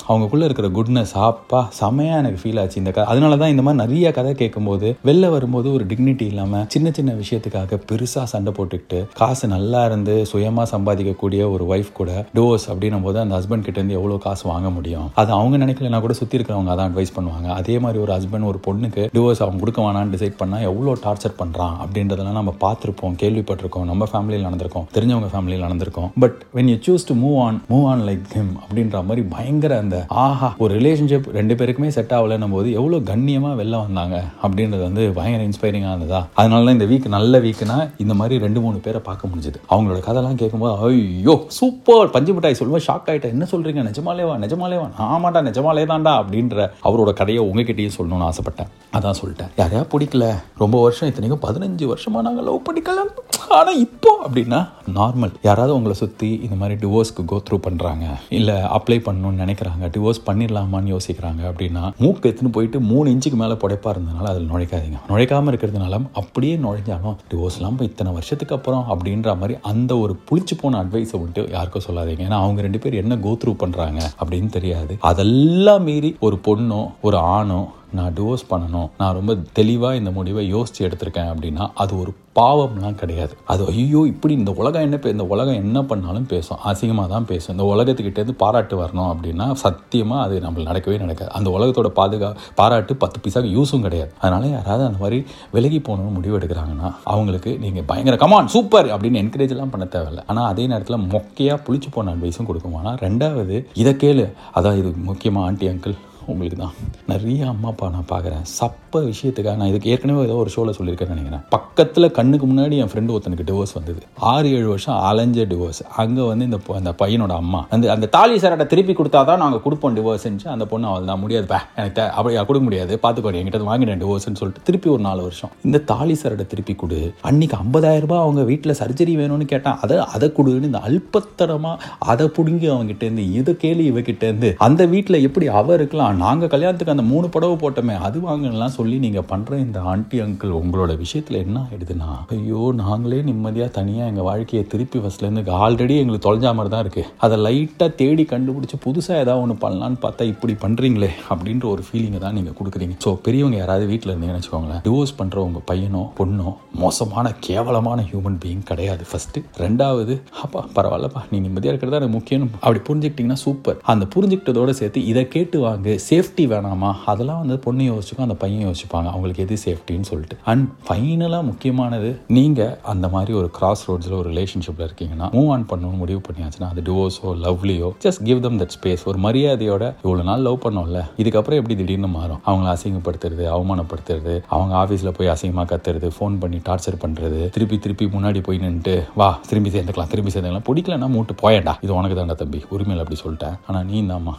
அவங்களுக்குள்ள 0.07 0.47
இருக்கிற 0.49 0.69
குட்னஸ் 0.77 1.15
ஆப்பா 1.27 1.59
செமையாக 1.79 2.21
எனக்கு 2.21 2.39
ஃபீல் 2.43 2.61
ஆச்சு 2.61 2.79
இந்த 2.81 2.91
கதை. 2.91 3.07
அதனால 3.13 3.37
தான் 3.41 3.53
இந்த 3.53 3.63
மாதிரி 3.65 3.81
நிறைய 3.83 4.07
கதை 4.17 4.33
கேட்கும்போது 4.41 4.87
வெளில 5.09 5.29
வரும்போது 5.35 5.67
ஒரு 5.77 5.83
டிக்னிட்டி 5.91 6.25
இல்லாமல் 6.31 6.65
சின்ன 6.75 6.87
சின்ன 6.97 7.11
விஷயத்துக்காக 7.21 7.79
பெருசாக 7.89 8.25
சண்டை 8.33 8.53
போட்டுக்கிட்டு 8.57 8.99
காசு 9.19 9.45
நல்லா 9.55 9.81
இருந்து 9.89 10.15
சுயமாக 10.31 10.67
சம்பாதிக்கக்கூடிய 10.73 11.41
ஒரு 11.55 11.65
ஒய்ஃப் 11.71 11.91
கூட 11.99 12.11
டிவோர்ஸ் 12.37 12.67
அப்படின்னும் 12.71 13.05
போது 13.07 13.19
அந்த 13.23 13.33
ஹஸ்பண்ட் 13.37 13.65
கிட்ட 13.67 13.77
இருந்து 13.79 13.97
எவ்வளோ 13.99 14.17
காசு 14.25 14.43
வாங்க 14.51 14.69
முடியும்? 14.77 15.07
அது 15.21 15.31
அவங்க 15.37 15.57
நினைக்கலனா 15.63 16.01
கூட 16.05 16.13
சுற்றி 16.19 16.37
இருக்கிறவங்க 16.37 16.73
அதான் 16.73 16.89
அட்வைஸ் 16.91 17.15
பண்ணுவாங்க. 17.17 17.47
அதே 17.59 17.75
மாதிரி 17.85 18.01
ஒரு 18.05 18.13
ஹஸ்பண்ட் 18.17 18.49
ஒரு 18.51 18.59
பொண்ணுக்கு 18.67 19.03
டிவோர்ஸ் 19.15 19.43
அவங்க 19.45 19.61
கொடுக்க 19.63 19.81
வேணான்னு 19.87 20.13
டிசைட் 20.15 20.37
பண்ணால் 20.41 20.65
எவ்வளோ 20.69 20.95
டார்ச்சர் 21.05 21.37
பண்ணுறான் 21.41 21.75
அப்படின்றதெல்லாம் 21.83 22.39
நம்ம 22.39 22.53
பார்த்துருப்போம் 22.65 23.17
கேள்விப்பட்டிருக்கோம். 23.23 23.87
நம்ம 23.91 24.07
ஃபேமிலியில் 24.11 24.47
நடந்திருக்கோம். 24.47 24.85
தெரிஞ்சவங்க 24.97 25.29
ஃபேமிலியில் 25.33 25.65
நடந்திருக்கோம். 25.67 26.09
But 26.23 26.37
when 26.57 26.69
you 26.73 26.77
choose 26.87 27.07
to 27.09 27.15
move 27.23 27.37
on 27.45 27.57
move 27.73 27.85
on 27.91 28.03
like 28.09 28.25
him 28.37 28.53
அப்படின்ற 28.63 29.03
மாதிரி 29.09 29.25
பயங்கர 29.35 29.77
அந்த 29.83 29.97
ஆஹா 30.25 30.49
ஒரு 30.63 30.71
ரிலேஷன்ஷிப் 30.79 31.29
ரெண்டு 31.39 31.55
பேருக்குமே 31.59 31.89
செட் 31.97 32.13
ஆகலைன்னும் 32.17 32.55
போது 32.57 32.67
எவ்வளோ 32.79 32.99
கண்ணியமாக 33.11 33.55
வெளில 33.61 33.79
வந்தாங்க 33.85 34.17
அப்படின்றது 34.43 34.83
வந்து 34.87 35.03
பயங்கர 35.19 35.43
இன்ஸ்பைரிங்காக 35.49 35.93
இருந்ததா 35.95 36.21
அதனால 36.39 36.65
தான் 36.65 36.77
இந்த 36.79 36.87
வீக் 36.91 37.07
நல்ல 37.17 37.39
வீக்னா 37.45 37.77
இந்த 38.03 38.13
மாதிரி 38.19 38.37
ரெண்டு 38.45 38.59
மூணு 38.65 38.77
பேரை 38.85 39.01
பார்க்க 39.07 39.29
முடிஞ்சது. 39.31 39.57
அவங்களோட 39.73 39.99
கதைலாம் 40.07 40.39
கேட்கும்போது 40.41 40.75
ஐயோ 40.87 41.35
சூப்பர் 41.47 42.09
பஞ்சு 42.09 42.33
மிட்டாய் 42.33 42.55
சொல்லுவேன் 42.59 42.87
ஷாக் 42.87 43.05
ஆகிட்டேன் 43.05 43.29
என்ன 43.29 43.47
சொல்கிறீங்க 43.51 43.83
நிஜமாலேவா? 43.89 44.35
நிஜமாலேவா? 44.45 44.89
ஆமாட்டா 44.99 45.41
நிஜமாலே 45.47 45.85
தான்டா 45.85 46.13
அப்படின்ற 46.21 46.69
அவரோட 46.83 47.13
கதையை 47.13 47.45
உங்ககிட்டயும் 47.45 47.91
சொல்லணும்னு 47.97 48.29
ஆசைப்பட்டேன். 48.29 48.67
அதான் 48.93 49.13
சொல்லிட்டேன். 49.23 49.49
யாரையா 49.57 49.85
பிடிக்கல? 49.91 50.33
ரொம்ப 50.57 50.81
வருஷம் 50.81 51.09
இத்தனைக்கும் 51.09 51.43
பதினஞ்சு 51.49 51.81
வருஷமா 51.81 52.21
நாங்கள் 52.21 52.43
லவ் 52.43 52.63
பண்ணிக்கலாம் 52.69 53.09
ஆனால் 53.57 53.79
இப்போ 53.85 54.11
அப்படின்னா 54.25 54.59
நார்மல் 54.97 55.31
யாராவது 55.47 55.71
உங்களை 55.77 55.95
சுற்றி 56.01 56.29
இந்த 56.45 56.55
மாதிரி 56.59 56.75
டிவோர்ஸ்க்கு 56.81 57.23
கோ 57.31 57.37
த்ரூ 57.47 57.57
பண்ணுறாங்க 57.65 58.05
இல்லை 58.37 58.55
அப்ளை 58.77 58.97
பண்ணணும்னு 59.07 59.41
நினைக்கிறாங்க 59.43 59.89
டிவோர்ஸ் 59.95 60.21
பண்ணிடலாமான்னு 60.27 60.91
யோசிக்கிறாங்க 60.93 61.41
அப்படின்னா 61.51 61.83
மூக்கு 62.03 62.27
எடுத்துன்னு 62.29 62.53
போயிட்டு 62.57 62.79
மூணு 62.91 63.13
இன்ச்சுக்கு 63.13 63.39
மேலே 63.41 63.57
புடைப்பா 63.63 63.91
இருந்தனால 63.93 64.29
அதில் 64.31 64.49
நுழைக்காதீங்க. 64.51 64.99
நுழைக்காமல் 65.11 65.51
இருக்கிறதுனால 65.53 65.99
அப்படியே 66.21 66.55
நுழைஞ்சாலும் 66.65 67.17
டிவோர்ஸ்லாம் 67.33 67.75
இப்போ 67.75 67.87
இத்தனை 67.89 68.13
வருஷத்துக்கு 68.17 68.55
அப்புறம் 68.57 68.85
அப்படின்ற 68.95 69.35
மாதிரி 69.41 69.57
அந்த 69.71 69.91
ஒரு 70.03 70.15
புளிச்சு 70.29 70.57
போன 70.61 70.79
அட்வைஸை 70.83 71.19
விட்டு 71.23 71.43
யாருக்கும் 71.55 71.87
சொல்லாதீங்க. 71.87 72.25
ஏன்னா 72.29 72.39
அவங்க 72.45 72.61
ரெண்டு 72.67 72.81
பேர் 72.85 73.01
என்ன 73.03 73.17
கோ 73.27 73.33
த்ரூ 73.43 73.53
பண்ணுறாங்க 73.65 74.01
அப்படின்னு 74.21 74.51
தெரியாது. 74.57 74.95
அதெல்லாம் 75.11 75.85
மீறி 75.89 76.11
ஒரு 76.27 76.39
பொண்ணோ 76.47 76.81
ஒரு 77.07 77.19
ஆணோ 77.37 77.61
நான் 77.91 78.13
டிவோர்ஸ் 78.13 78.45
பண்ணணும். 78.49 78.89
நான் 78.97 79.13
ரொம்ப 79.13 79.37
தெளிவாக 79.53 79.95
இந்த 79.95 80.11
முடிவை 80.11 80.47
யோசித்து 80.47 80.87
எடுத்திருக்கேன் 80.87 81.33
அப்படின்னா 81.35 81.69
அது 81.75 81.99
ஒரு 81.99 82.13
பாவம்லாம் 82.35 82.95
கிடையாது. 82.95 83.35
அது 83.45 83.65
ஐயோ 83.65 84.03
இப்படி 84.05 84.33
இந்த 84.33 84.51
உலகம் 84.51 84.81
என்ன 84.81 84.95
பே- 84.95 85.07
இந்த 85.07 85.25
உலகம் 85.25 85.53
என்ன 85.53 85.83
பண்ணாலும் 85.83 86.25
பேசும். 86.25 86.57
அசிங்கமாக 86.65 87.07
தான் 87.07 87.25
பேசும். 87.25 87.57
இந்த 87.57 87.75
உலகத்துக்கிட்டேருந்து 87.75 88.31
பாராட்டு 88.31 88.83
வரணும் 88.83 89.15
அப்படின்னா 89.15 89.53
சத்தியமாக 89.53 90.23
அது 90.23 90.39
நம்மளுக்கு 90.39 90.65
நடக்கவே 90.65 90.99
நடக்காது. 90.99 91.31
அந்த 91.31 91.49
உலகத்தோட 91.49 91.85
பாதுகா 91.85 92.35
பாராட்டு 92.55 92.95
பத்து 92.95 93.29
பைசாக்கு 93.29 93.45
யூஸும் 93.45 93.81
கிடையாது. 93.81 94.13
அதனால 94.19 94.45
யாராவது 94.45 94.85
அந்த 94.85 94.97
மாதிரி 94.99 95.23
விலகி 95.51 95.79
போகணும்னு 95.79 96.13
முடிவு 96.13 96.39
எடுக்கிறாங்கன்னா 96.39 96.95
அவங்களுக்கு 97.03 97.57
நீங்கள் 97.59 97.83
பயங்கர 97.83 98.15
கமான் 98.15 98.47
சூப்பர் 98.47 98.85
அப்படின்னு 98.85 99.29
என்கரேஜ்லாம் 99.29 99.69
பண்ண 99.71 99.87
தேவையில்ல. 99.91 100.23
ஆனால் 100.27 100.45
அதே 100.45 100.67
நேரத்தில் 100.67 100.97
மொக்கையாக 100.97 101.59
புளிச்சு 101.67 101.91
போன 101.91 102.13
அட்வைஸும் 102.13 102.47
கொடுக்குமானா 102.47 102.89
ரெண்டாவது 102.89 103.65
இதை 103.73 103.93
கேளு. 103.93 104.31
அதான் 104.55 104.77
இது 104.77 104.93
முக்கியமாக 105.03 105.45
ஆண்டி 105.45 105.67
அங்கிள் 105.67 105.95
உங்களுக்கு 106.31 106.57
தான் 106.63 106.75
நிறைய 107.11 107.47
அம்மா 107.53 107.69
அப்பா 107.73 107.87
நான் 107.95 108.07
பார்க்குறேன் 108.11 108.43
சப்ப 108.57 109.01
விஷயத்துக்காக 109.09 109.55
நான் 109.59 109.71
இதுக்கு 109.71 109.91
ஏற்கனவே 109.93 110.23
ஏதோ 110.27 110.35
ஒரு 110.43 110.51
ஷோவில் 110.55 110.75
சொல்லியிருக்கேன்னு 110.77 111.15
நினைக்கிறேன். 111.15 111.43
பக்கத்தில் 111.55 112.07
கண்ணுக்கு 112.17 112.45
முன்னாடி 112.51 112.75
என் 112.83 112.91
ஃப்ரெண்டு 112.91 113.13
ஒருத்தனுக்கு 113.15 113.47
டிவோர்ஸ் 113.49 113.75
வந்தது. 113.77 114.01
ஆறு 114.31 114.47
ஏழு 114.57 114.67
வருஷம் 114.73 114.97
அலைஞ்ச 115.09 115.45
டிவோர்ஸ் 115.53 115.81
அங்கே 116.03 116.23
வந்து 116.31 116.47
இந்த 116.49 116.59
அந்த 116.79 116.93
பையனோட 117.01 117.35
அம்மா. 117.43 117.61
அந்த 117.75 117.91
அந்த 117.95 118.09
தாலி 118.17 118.37
சரட்டை 118.43 118.67
திருப்பி 118.73 118.95
கொடுத்தா 118.99 119.21
தான் 119.31 119.41
நாங்கள் 119.43 119.63
கொடுப்போம் 119.65 119.95
டிவோர்ஸ்ன்னு 119.99 120.51
அந்த 120.55 120.67
பொண்ணு 120.73 120.89
அவள் 120.91 121.09
தான். 121.11 121.21
முடியாது 121.23 121.47
எனக்கு 121.81 122.01
அப்படி 122.17 122.35
கொடுக்க 122.49 122.63
முடியாது. 122.67 122.93
பார்த்துக்கோ 123.03 123.33
என்கிட்ட 123.41 123.69
வாங்கிட்டேன் 123.71 124.01
டிவோர்ஸ்னு 124.03 124.39
சொல்லிட்டு 124.41 124.65
திருப்பி 124.67 124.89
ஒரு 124.95 125.03
நாலு 125.07 125.21
வருஷம். 125.27 125.51
இந்த 125.67 125.77
தாலி 125.91 126.15
சரட்டை 126.21 126.45
திருப்பி 126.53 126.75
கொடு. 126.81 126.99
அன்னைக்கு 127.29 127.55
50000 127.63 128.03
ரூபாய் 128.05 128.23
அவங்க 128.25 128.41
வீட்டில் 128.51 128.77
சர்ஜரி 128.81 129.15
வேணும்னு 129.21 129.45
கேட்டான். 129.53 129.79
அதை 129.83 129.97
அதை 130.15 130.29
கொடுன்னு 130.37 130.69
இந்த 130.71 130.81
அல்பத்தரமாக 130.87 131.77
அதை 132.11 132.27
பிடுங்கி 132.37 132.67
அவங்ககிட்ட 132.73 133.03
இருந்து 133.07 133.25
இதை 133.39 133.53
கேள்வி 133.63 133.85
இவகிட்ட 133.91 134.23
இருந்து. 134.29 134.51
அந்த 134.67 134.81
வீட்டில் 134.93 135.23
எப்படி 135.27 135.47
அவ 135.59 135.73
இருக்கலாம்? 135.79 136.10
நாங்கள் 136.21 136.51
கல்யாணத்துக்கு 136.51 136.93
அந்த 136.93 137.03
மூணு 137.09 137.27
புடவை 137.33 137.55
போட்டோமே 137.61 137.95
அது 138.07 138.17
வாங்கலாம் 138.25 138.73
சொல்லி 138.77 138.97
நீங்கள் 139.05 139.27
பண்ணுற 139.31 139.57
இந்த 139.63 139.79
ஆண்டி 139.91 140.17
அங்கிள் 140.23 140.53
உங்களோட 140.59 140.91
விஷயத்தில் 141.01 141.39
என்ன 141.41 141.57
ஆகிடுதுன்னா 141.63 142.09
ஐயோ 142.35 142.61
நாங்களே 142.81 143.19
நிம்மதியாக 143.29 143.71
தனியாக 143.77 144.11
எங்கள் 144.11 144.27
வாழ்க்கையை 144.29 144.63
திருப்பி 144.73 144.99
ஃபஸ்ட்லேருந்து 145.03 145.55
ஆல்ரெடி 145.65 145.95
எங்களுக்கு 146.01 146.25
தொலைஞ்சா 146.27 146.51
மாதிரி 146.57 146.71
தான் 146.73 146.83
இருக்குது 146.85 147.09
அதை 147.25 147.37
லைட்டாக 147.45 147.89
தேடி 148.01 148.25
கண்டுபிடிச்சி 148.33 148.79
புதுசாக 148.85 149.23
ஏதாவது 149.23 149.43
ஒன்று 149.43 149.57
பண்ணலான்னு 149.63 149.99
பார்த்தா 150.05 150.29
இப்படி 150.33 150.55
பண்ணுறீங்களே 150.63 151.11
அப்படின்ற 151.29 151.67
ஒரு 151.73 151.83
ஃபீலிங்கை 151.87 152.21
தான் 152.25 152.37
நீங்கள் 152.39 152.57
கொடுக்குறீங்க. 152.59 152.95
ஸோ 153.05 153.11
பெரியவங்க 153.27 153.57
யாராவது 153.61 153.85
வீட்டில் 153.91 154.13
இருந்தீங்கன்னு 154.13 154.41
வச்சுக்கோங்களேன் 154.41 154.81
டிவோர்ஸ் 154.87 155.15
பண்ணுற 155.21 155.37
உங்கள் 155.47 155.65
பையனோ 155.71 156.03
பொண்ணோ 156.19 156.49
மோசமான 156.83 157.33
கேவலமான 157.47 157.99
ஹியூமன் 158.09 158.39
பீயிங் 158.43 158.65
கிடையாது. 158.71 159.03
ஃபஸ்ட்டு 159.11 159.45
ரெண்டாவது 159.63 160.15
அப்பா 160.43 160.63
பரவாயில்லப்பா 160.77 161.23
நீ 161.31 161.39
நிம்மதியாக 161.45 161.73
இருக்கிறதா 161.73 161.99
எனக்கு 162.01 162.17
முக்கியம் 162.17 162.47
அப்படி 162.63 162.81
புரிஞ்சுக்கிட்டிங்கன்னா 162.89 163.41
சூப்பர் 163.45 163.79
அந்த 163.93 164.07
புரிஞ்சுக்கிட்டதோடு 164.15 164.73
சேர்த்து 164.81 165.05
இதை 165.11 165.25
கேட்டு 165.35 165.57
வாங்க 165.67 165.97
சேஃப்டி 166.09 166.43
வேணாமா? 166.53 166.89
அதெல்லாம் 167.11 167.39
வந்து 167.43 167.57
பொண்ணு 167.65 167.83
யோசிச்சுக்கும் 167.91 168.27
அந்த 168.27 168.37
பையன் 168.43 168.65
யோசிப்பாங்க. 168.67 169.07
அவங்களுக்கு 169.13 169.43
எது 169.45 169.57
சேஃப்டின்னு 169.65 170.09
சொல்லிட்டு. 170.11 170.37
அண்ட் 170.51 170.65
ஃபைனலாக 170.87 171.43
முக்கியமானது 171.49 172.09
நீங்கள் 172.37 172.73
அந்த 172.93 173.07
மாதிரி 173.15 173.33
ஒரு 173.39 173.49
கிராஸ் 173.57 173.83
ரோட்ஸில் 173.89 174.17
ஒரு 174.19 174.27
ரிலேஷன்ஷிப்பில் 174.33 174.85
இருக்கீங்கன்னா 174.87 175.29
மூவ் 175.37 175.49
ஆன் 175.55 175.65
பண்ணணும்னு 175.71 176.01
முடிவு 176.03 176.21
பண்ணியாச்சுன்னா 176.27 176.69
அது 176.73 176.83
டிவோர்ஸோ 176.89 177.33
லவ்லியோ 177.45 177.89
just 178.05 178.23
give 178.29 178.43
them 178.47 178.59
that 178.61 178.75
space 178.77 179.05
ஒரு 179.11 179.19
மரியாதையோட 179.27 179.83
இவ்வளோ 180.05 180.25
நாள் 180.29 180.45
லவ் 180.47 180.59
பண்ணோம்ல 180.65 181.01
இதுக்கப்புறம் 181.23 181.59
எப்படி 181.61 181.77
திடீர்னு 181.81 182.11
மாறும்? 182.17 182.41
அவங்கள 182.49 182.69
அசிங்கப்படுத்துறது 182.75 183.45
அவமானப்படுத்துறது 183.55 184.35
அவங்க 184.55 184.73
ஆஃபீஸில் 184.83 185.15
போய் 185.19 185.31
அசிங்கமாக 185.35 185.69
கத்துறது 185.73 186.09
ஃபோன் 186.17 186.37
பண்ணி 186.43 186.61
டார்ச்சர் 186.69 187.01
பண்ணுறது 187.05 187.41
திருப்பி 187.57 187.79
திருப்பி 187.85 188.07
முன்னாடி 188.15 188.41
போய் 188.47 188.61
நின்றுட்டு 188.65 188.95
வா 189.21 189.29
திரும்பி 189.49 189.71
சேர்ந்துக்கலாம் 189.75 190.11
திரும்பி 190.13 190.31
சேர்ந்துக்கலாம். 190.33 190.67
பிடிக்கலன்னா 190.69 191.09
மூட்டு 191.15 191.33
போயண்டா 191.43 191.75
இது 191.85 191.91
உனக்கு 191.99 192.17
தாண்டா 192.19 192.35
தம்பி 192.41 192.59
உரிமையில் 192.75 193.03
அப்படி 193.03 193.19
சொல்லிட்டேன். 193.23 193.55
ஆனால் 193.67 193.85
நீ 193.91 193.99
தாம்மா 194.11 194.33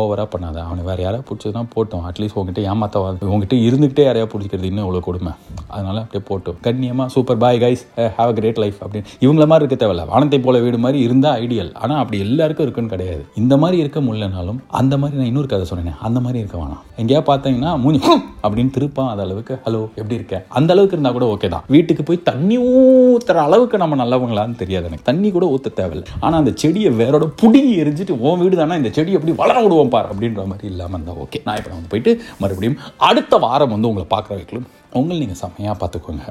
ஓவராக 0.00 0.28
பண்ணாத. 0.34 0.56
அவனை 0.68 0.82
வேற 0.90 0.98
யாராவது 1.06 1.26
பிடிச்சதுனா 1.28 1.62
போட்டோம். 1.74 2.04
அட்லீஸ்ட் 2.10 2.38
உங்ககிட்ட 2.40 2.62
ஏமாத்த 2.72 3.02
உங்ககிட்ட 3.32 3.56
இருந்துகிட்டே 3.68 4.06
யாரையா 4.08 4.28
பிடிச்சிக்கிறது 4.32 4.70
இன்னும் 4.70 4.84
இவ்வளோ 4.86 5.02
கொடுமை. 5.08 5.32
அதனால 5.74 5.96
அப்படியே 6.04 6.24
போட்டோம். 6.30 6.58
கண்ணியமாக 6.66 7.08
super 7.14 7.40
bye 7.44 7.62
guys 7.64 7.84
have 8.18 8.32
a 8.32 8.36
great 8.40 8.60
life 8.64 8.78
அப்படின்னு. 8.84 9.08
இவங்கள 9.24 9.46
மாதிரி 9.52 9.64
இருக்க 9.66 9.78
தேவையில்ல. 9.82 10.04
வானத்தை 10.12 10.40
போல 10.46 10.60
வீடு 10.66 10.78
மாதிரி 10.86 10.98
இருந்தால் 11.06 11.36
ஐடியல் 11.44 11.72
ஆனால் 11.82 12.00
அப்படி 12.02 12.18
எல்லாருக்கும் 12.26 12.66
இருக்குன்னு 12.66 12.92
கிடையாது. 12.94 13.22
இந்த 13.42 13.54
மாதிரி 13.62 13.78
இருக்க 13.84 14.00
முடியலனாலும் 14.06 14.60
அந்த 14.80 14.94
மாதிரி 15.02 15.18
நான் 15.20 15.30
இன்னொரு 15.32 15.50
கதை 15.52 15.66
சொன்னேன் 15.72 15.98
அந்த 16.08 16.18
மாதிரி 16.26 16.38
இருக்க 16.42 16.56
வேணாம். 16.62 16.82
எங்கேயா 17.02 17.22
பார்த்தீங்கன்னா 17.30 17.72
மூஞ்சி 17.84 18.00
அப்படின்னு 18.44 18.72
திருப்பான் 18.76 19.10
அந்த 19.12 19.22
அளவுக்கு 19.26 19.54
ஹலோ 19.66 19.80
எப்படி 20.00 20.16
இருக்க? 20.18 20.34
அந்த 20.58 20.70
அளவுக்கு 20.74 20.96
இருந்தால் 20.96 21.16
கூட 21.18 21.26
ஓகே 21.34 21.48
தான். 21.54 21.64
வீட்டுக்கு 21.74 22.02
போய் 22.08 22.20
தண்ணி 22.30 22.56
ஊத்துற 22.70 23.38
அளவுக்கு 23.48 23.76
நம்ம 23.82 23.98
நல்லவங்களான்னு 24.02 24.60
தெரியாது 24.62 24.88
எனக்கு. 24.90 25.06
தண்ணி 25.10 25.28
கூட 25.36 25.46
ஊற்ற 25.54 25.72
தேவையில்லை. 25.80 26.06
ஆனால் 26.24 26.40
அந்த 26.42 26.52
செடியை 26.62 26.92
வேறோட 27.00 27.26
புடி 27.42 27.62
எரிஞ்சிட்டு 27.82 28.16
உன் 28.26 28.42
வீடு 28.42 28.56
தானே? 28.62 28.78
இந்த 28.82 28.92
செடி 28.98 29.12
எப்படி 29.18 29.34
வளர 29.42 29.56
விடுவோம் 29.64 29.92
பார் 29.94 30.10
அப்படின்ற 30.12 30.44
மாதிரி 30.52 30.68
இல்லாமல் 30.72 30.93
இருந்தால் 30.98 31.20
ஓகே 31.24 31.40
நான் 31.46 31.58
இப்போ 31.60 31.72
வந்து 31.76 31.92
போயிட்டு 31.92 32.12
மறுபடியும் 32.42 32.78
அடுத்த 33.08 33.38
வாரம் 33.44 33.74
வந்து 33.74 33.90
உங்களை 33.90 34.06
பார்க்குற 34.14 34.34
வைக்கலாம். 34.40 34.68
உங்களை 34.98 35.18
நீங்கள் 35.24 35.40
செம்மையாக 35.42 35.76
பார்த்துக்கோங்க. 35.82 36.26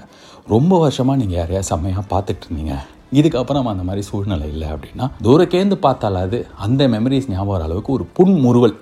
ரொம்ப 0.55 0.73
வருஷமாக 0.83 1.19
நீங்கள் 1.21 1.39
யாரையா 1.41 1.61
செம்மையாக 1.71 2.03
பார்த்துட்டு 2.13 2.45
இருந்தீங்க? 2.47 2.75
இதுக்கப்புறம் 3.19 3.71
அந்த 3.71 3.83
மாதிரி 3.87 4.03
சூழ்நிலை 4.09 4.47
இல்லை 4.53 4.67
அப்படின்னா 4.73 5.07
தூரக்கேந்து 5.25 5.75
பார்த்தாலாது 5.87 6.37
அந்த 6.65 6.87
மெமரிஸ் 6.93 7.29
ஞாபகம் 7.33 7.53
வர 7.55 7.65
அளவுக்கு 7.69 7.91
ஒரு 7.97 8.05
புன்முறுவல். 8.19 8.75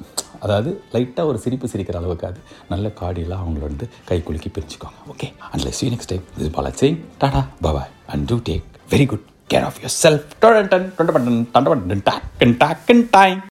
அதாவது 0.45 0.69
லைட்டாக 0.93 1.29
ஒரு 1.31 1.39
சிரிப்பு 1.43 1.67
சிரிக்கிற 1.71 1.97
அளவுக்கு 2.01 2.25
அது 2.29 2.39
நல்ல 2.71 2.88
காடியெல்லாம் 3.00 3.41
அவங்கள 3.43 3.63
வந்து 3.69 3.88
கை 4.09 4.17
குலுக்கி 4.27 4.50
பிரிச்சுக்கோங்க. 4.55 4.97
Okay 5.13 5.27
and 5.51 5.63
less 5.67 5.81
you 5.83 5.89
next 5.95 6.11
time 6.13 6.25
இது 6.39 6.50
Bala 6.57 6.71
Singh 6.81 6.97
ta ta 7.23 7.43
bye 7.67 7.91
and 8.13 8.25
do 8.31 8.38
take 8.50 8.65
very 8.93 9.07
good 9.11 9.25
care 9.53 9.67
of 9.69 9.79
yourself 10.03 10.27
ton 10.43 10.69
டன் 10.73 10.88
டன் 10.97 11.09
டன் 11.11 11.27
டன் 11.27 11.45
டன் 11.55 11.85
டன் 11.89 12.03
டன் 12.39 12.55
டன் 12.63 12.81
டன் 12.89 13.05
டைம் 13.17 13.41